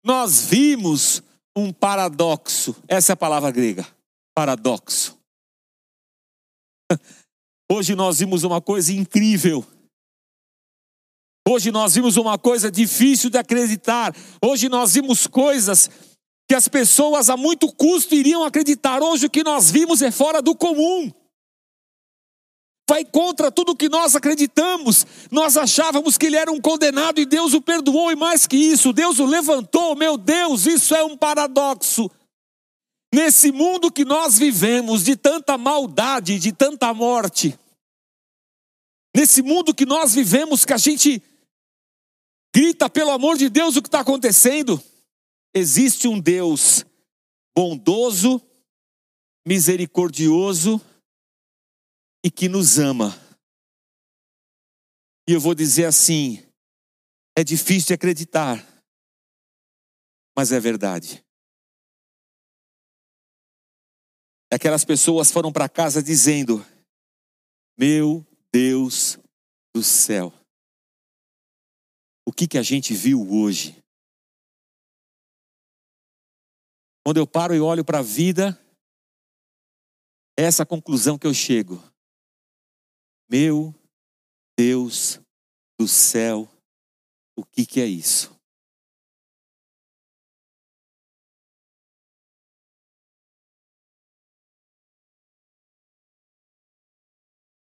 nós 0.03 0.45
vimos 0.45 1.23
um 1.57 1.73
paradoxo. 1.73 2.75
Essa 2.87 3.13
é 3.13 3.15
a 3.15 3.17
palavra 3.17 3.49
grega, 3.49 3.87
paradoxo. 4.35 5.17
Hoje 7.71 7.95
nós 7.95 8.19
vimos 8.19 8.43
uma 8.43 8.61
coisa 8.61 8.93
incrível. 8.93 9.65
Hoje 11.51 11.69
nós 11.69 11.95
vimos 11.95 12.15
uma 12.15 12.37
coisa 12.37 12.71
difícil 12.71 13.29
de 13.29 13.37
acreditar. 13.37 14.15
Hoje 14.41 14.69
nós 14.69 14.93
vimos 14.93 15.27
coisas 15.27 15.89
que 16.47 16.55
as 16.55 16.69
pessoas 16.69 17.29
a 17.29 17.35
muito 17.35 17.69
custo 17.73 18.15
iriam 18.15 18.45
acreditar. 18.45 19.03
Hoje 19.03 19.25
o 19.25 19.29
que 19.29 19.43
nós 19.43 19.69
vimos 19.69 20.01
é 20.01 20.11
fora 20.11 20.41
do 20.41 20.55
comum. 20.55 21.11
Vai 22.89 23.03
contra 23.03 23.51
tudo 23.51 23.75
que 23.75 23.89
nós 23.89 24.15
acreditamos. 24.15 25.05
Nós 25.29 25.57
achávamos 25.57 26.17
que 26.17 26.27
ele 26.27 26.37
era 26.37 26.49
um 26.49 26.61
condenado 26.61 27.19
e 27.19 27.25
Deus 27.25 27.53
o 27.53 27.61
perdoou, 27.61 28.13
e 28.13 28.15
mais 28.15 28.47
que 28.47 28.55
isso, 28.55 28.93
Deus 28.93 29.19
o 29.19 29.25
levantou. 29.25 29.93
Meu 29.93 30.17
Deus, 30.17 30.65
isso 30.65 30.95
é 30.95 31.03
um 31.03 31.17
paradoxo. 31.17 32.09
Nesse 33.13 33.51
mundo 33.51 33.91
que 33.91 34.05
nós 34.05 34.37
vivemos, 34.37 35.03
de 35.03 35.17
tanta 35.17 35.57
maldade, 35.57 36.39
de 36.39 36.53
tanta 36.53 36.93
morte, 36.93 37.59
nesse 39.13 39.41
mundo 39.41 39.73
que 39.73 39.85
nós 39.85 40.13
vivemos, 40.13 40.63
que 40.63 40.71
a 40.71 40.77
gente 40.77 41.21
Grita, 42.53 42.89
pelo 42.89 43.11
amor 43.11 43.37
de 43.37 43.49
Deus, 43.49 43.77
o 43.77 43.81
que 43.81 43.87
está 43.87 44.01
acontecendo. 44.01 44.81
Existe 45.53 46.07
um 46.07 46.19
Deus 46.19 46.83
bondoso, 47.55 48.41
misericordioso 49.47 50.81
e 52.23 52.29
que 52.29 52.49
nos 52.49 52.77
ama. 52.77 53.17
E 55.27 55.33
eu 55.33 55.39
vou 55.39 55.55
dizer 55.55 55.85
assim: 55.85 56.45
é 57.37 57.43
difícil 57.43 57.87
de 57.87 57.93
acreditar, 57.93 58.65
mas 60.35 60.51
é 60.51 60.59
verdade. 60.59 61.23
Aquelas 64.51 64.83
pessoas 64.83 65.31
foram 65.31 65.53
para 65.53 65.69
casa 65.69 66.03
dizendo: 66.03 66.65
Meu 67.77 68.25
Deus 68.51 69.17
do 69.73 69.81
céu 69.81 70.40
o 72.31 72.33
que, 72.33 72.47
que 72.47 72.57
a 72.57 72.63
gente 72.63 72.93
viu 72.93 73.29
hoje. 73.29 73.83
Quando 77.03 77.17
eu 77.17 77.27
paro 77.27 77.53
e 77.53 77.59
olho 77.59 77.83
para 77.83 77.99
a 77.99 78.01
vida, 78.01 78.57
é 80.39 80.43
essa 80.43 80.65
conclusão 80.65 81.19
que 81.19 81.27
eu 81.27 81.33
chego. 81.33 81.83
Meu 83.29 83.75
Deus 84.57 85.19
do 85.77 85.89
céu, 85.89 86.49
o 87.35 87.43
que, 87.43 87.65
que 87.65 87.81
é 87.81 87.85
isso? 87.85 88.33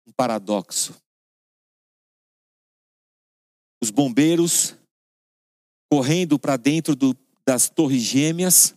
Um 0.06 0.12
paradoxo 0.12 1.02
os 3.82 3.90
bombeiros 3.90 4.76
correndo 5.92 6.40
para 6.40 6.56
dentro 6.56 6.96
do, 6.96 7.18
das 7.46 7.70
Torres 7.70 8.02
Gêmeas, 8.02 8.76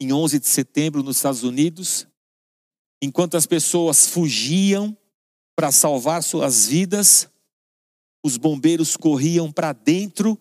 em 0.00 0.12
11 0.12 0.38
de 0.38 0.46
setembro, 0.46 1.02
nos 1.02 1.16
Estados 1.16 1.42
Unidos, 1.42 2.06
enquanto 3.02 3.36
as 3.36 3.46
pessoas 3.46 4.06
fugiam 4.06 4.96
para 5.56 5.72
salvar 5.72 6.22
suas 6.22 6.66
vidas, 6.66 7.28
os 8.24 8.36
bombeiros 8.36 8.96
corriam 8.96 9.50
para 9.50 9.72
dentro 9.72 10.38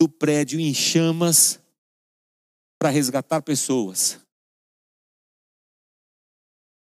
do 0.00 0.08
prédio 0.08 0.60
em 0.60 0.72
chamas 0.72 1.58
para 2.78 2.90
resgatar 2.90 3.42
pessoas. 3.42 4.20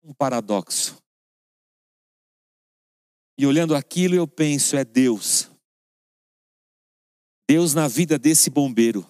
Um 0.03 0.13
paradoxo. 0.13 0.97
E 3.37 3.45
olhando 3.45 3.75
aquilo, 3.75 4.15
eu 4.15 4.27
penso: 4.27 4.75
é 4.75 4.83
Deus 4.83 5.54
Deus 7.47 7.73
na 7.73 7.87
vida 7.87 8.17
desse 8.17 8.49
bombeiro. 8.49 9.07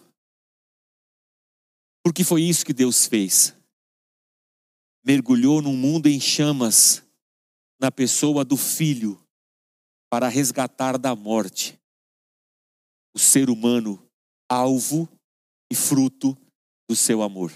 Porque 2.04 2.24
foi 2.24 2.44
isso 2.44 2.66
que 2.66 2.74
Deus 2.74 3.06
fez. 3.06 3.56
Mergulhou 5.04 5.62
num 5.62 5.76
mundo 5.76 6.08
em 6.08 6.20
chamas, 6.20 7.04
na 7.80 7.92
pessoa 7.92 8.44
do 8.44 8.58
filho, 8.58 9.20
para 10.10 10.28
resgatar 10.28 10.98
da 10.98 11.16
morte 11.16 11.80
o 13.16 13.20
ser 13.20 13.50
humano 13.50 14.06
alvo 14.50 15.10
e 15.72 15.76
fruto 15.76 16.38
do 16.88 16.96
seu 16.96 17.22
amor. 17.22 17.52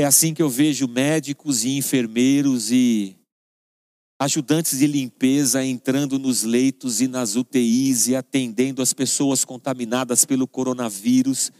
É 0.00 0.04
assim 0.04 0.32
que 0.32 0.40
eu 0.40 0.48
vejo 0.48 0.88
médicos 0.88 1.62
e 1.64 1.76
enfermeiros 1.76 2.70
e 2.70 3.19
ajudantes 4.20 4.78
de 4.78 4.86
limpeza 4.86 5.64
entrando 5.64 6.18
nos 6.18 6.42
leitos 6.42 7.00
e 7.00 7.08
nas 7.08 7.36
UTIs 7.36 8.06
e 8.06 8.14
atendendo 8.14 8.82
as 8.82 8.92
pessoas 8.92 9.46
contaminadas 9.46 10.26
pelo 10.26 10.46
coronavírus. 10.46 11.50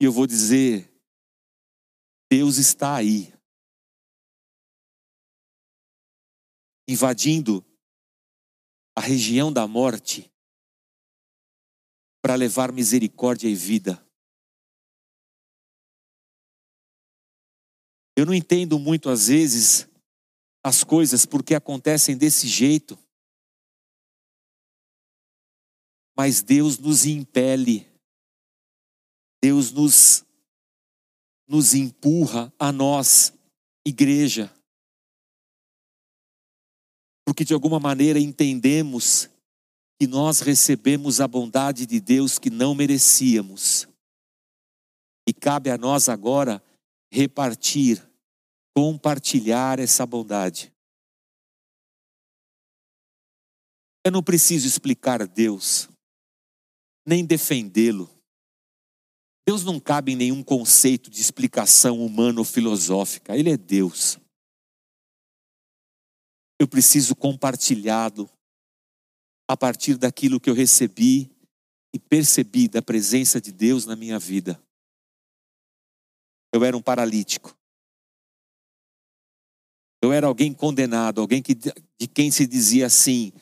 E 0.00 0.04
eu 0.04 0.12
vou 0.12 0.24
dizer: 0.24 0.88
Deus 2.30 2.58
está 2.58 2.94
aí. 2.94 3.34
Invadindo 6.88 7.64
a 8.96 9.00
região 9.00 9.52
da 9.52 9.66
morte 9.66 10.30
para 12.22 12.36
levar 12.36 12.70
misericórdia 12.70 13.48
e 13.48 13.54
vida. 13.56 14.00
Eu 18.16 18.24
não 18.24 18.32
entendo 18.32 18.78
muito 18.78 19.10
às 19.10 19.26
vezes 19.26 19.88
as 20.66 20.82
coisas 20.82 21.24
porque 21.24 21.54
acontecem 21.54 22.16
desse 22.16 22.48
jeito. 22.48 22.98
Mas 26.18 26.42
Deus 26.42 26.76
nos 26.76 27.06
impele, 27.06 27.86
Deus 29.40 29.70
nos, 29.70 30.24
nos 31.46 31.72
empurra 31.72 32.52
a 32.58 32.72
nós, 32.72 33.32
igreja, 33.86 34.52
porque 37.24 37.44
de 37.44 37.54
alguma 37.54 37.78
maneira 37.78 38.18
entendemos 38.18 39.30
que 40.00 40.08
nós 40.08 40.40
recebemos 40.40 41.20
a 41.20 41.28
bondade 41.28 41.86
de 41.86 42.00
Deus 42.00 42.40
que 42.40 42.50
não 42.50 42.74
merecíamos. 42.74 43.86
E 45.28 45.32
cabe 45.32 45.70
a 45.70 45.78
nós 45.78 46.08
agora 46.08 46.60
repartir, 47.08 48.04
compartilhar 48.76 49.78
essa 49.78 50.04
bondade. 50.04 50.72
Eu 54.04 54.12
não 54.12 54.22
preciso 54.22 54.66
explicar 54.66 55.22
a 55.22 55.26
Deus, 55.26 55.88
nem 57.06 57.24
defendê-lo. 57.24 58.10
Deus 59.48 59.64
não 59.64 59.80
cabe 59.80 60.12
em 60.12 60.16
nenhum 60.16 60.42
conceito 60.42 61.08
de 61.08 61.20
explicação 61.20 62.04
humana 62.04 62.40
ou 62.40 62.44
filosófica, 62.44 63.36
Ele 63.36 63.50
é 63.50 63.56
Deus 63.56 64.18
eu 66.58 66.66
preciso 66.66 67.14
compartilhá-lo 67.14 68.30
a 69.48 69.56
partir 69.56 69.96
daquilo 69.96 70.40
que 70.40 70.50
eu 70.50 70.54
recebi 70.54 71.30
e 71.94 71.98
percebi 71.98 72.66
da 72.66 72.82
presença 72.82 73.40
de 73.40 73.52
Deus 73.52 73.86
na 73.86 73.94
minha 73.94 74.18
vida. 74.18 74.60
Eu 76.52 76.64
era 76.64 76.76
um 76.76 76.82
paralítico. 76.82 77.56
Eu 80.06 80.12
era 80.12 80.28
alguém 80.28 80.54
condenado, 80.54 81.20
alguém 81.20 81.42
que, 81.42 81.52
de 81.52 82.06
quem 82.06 82.30
se 82.30 82.46
dizia 82.46 82.86
assim: 82.86 83.32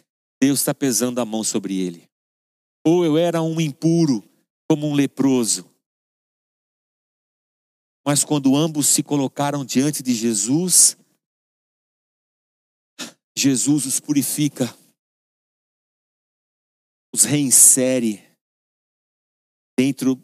Deus 0.42 0.60
está 0.60 0.74
pesando 0.74 1.20
a 1.20 1.24
mão 1.24 1.44
sobre 1.44 1.78
ele. 1.78 2.08
Ou 2.82 3.04
eu 3.04 3.18
era 3.18 3.42
um 3.42 3.60
impuro, 3.60 4.24
como 4.66 4.86
um 4.86 4.94
leproso. 4.94 5.70
Mas 8.06 8.24
quando 8.24 8.56
ambos 8.56 8.86
se 8.86 9.02
colocaram 9.02 9.62
diante 9.62 10.02
de 10.02 10.14
Jesus, 10.14 10.96
Jesus 13.36 13.84
os 13.84 14.00
purifica, 14.00 14.74
os 17.14 17.24
reinsere 17.24 18.22
dentro 19.78 20.16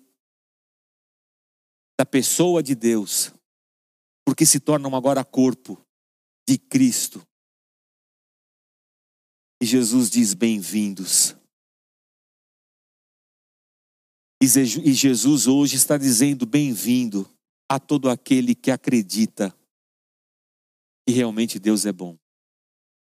da 1.98 2.07
pessoa 2.07 2.62
de 2.62 2.74
Deus, 2.74 3.31
porque 4.24 4.46
se 4.46 4.59
tornam 4.59 4.96
agora 4.96 5.22
corpo 5.22 5.87
de 6.48 6.59
Cristo. 6.59 7.26
E 9.61 9.66
Jesus 9.66 10.11
diz: 10.11 10.35
Bem-vindos. 10.35 11.37
E 14.42 14.92
Jesus 14.94 15.46
hoje 15.46 15.76
está 15.76 15.98
dizendo: 15.98 16.46
Bem-vindo 16.46 17.29
a 17.68 17.79
todo 17.79 18.09
aquele 18.09 18.55
que 18.55 18.70
acredita 18.70 19.55
que 21.07 21.14
realmente 21.14 21.59
Deus 21.59 21.85
é 21.85 21.92
bom. 21.92 22.18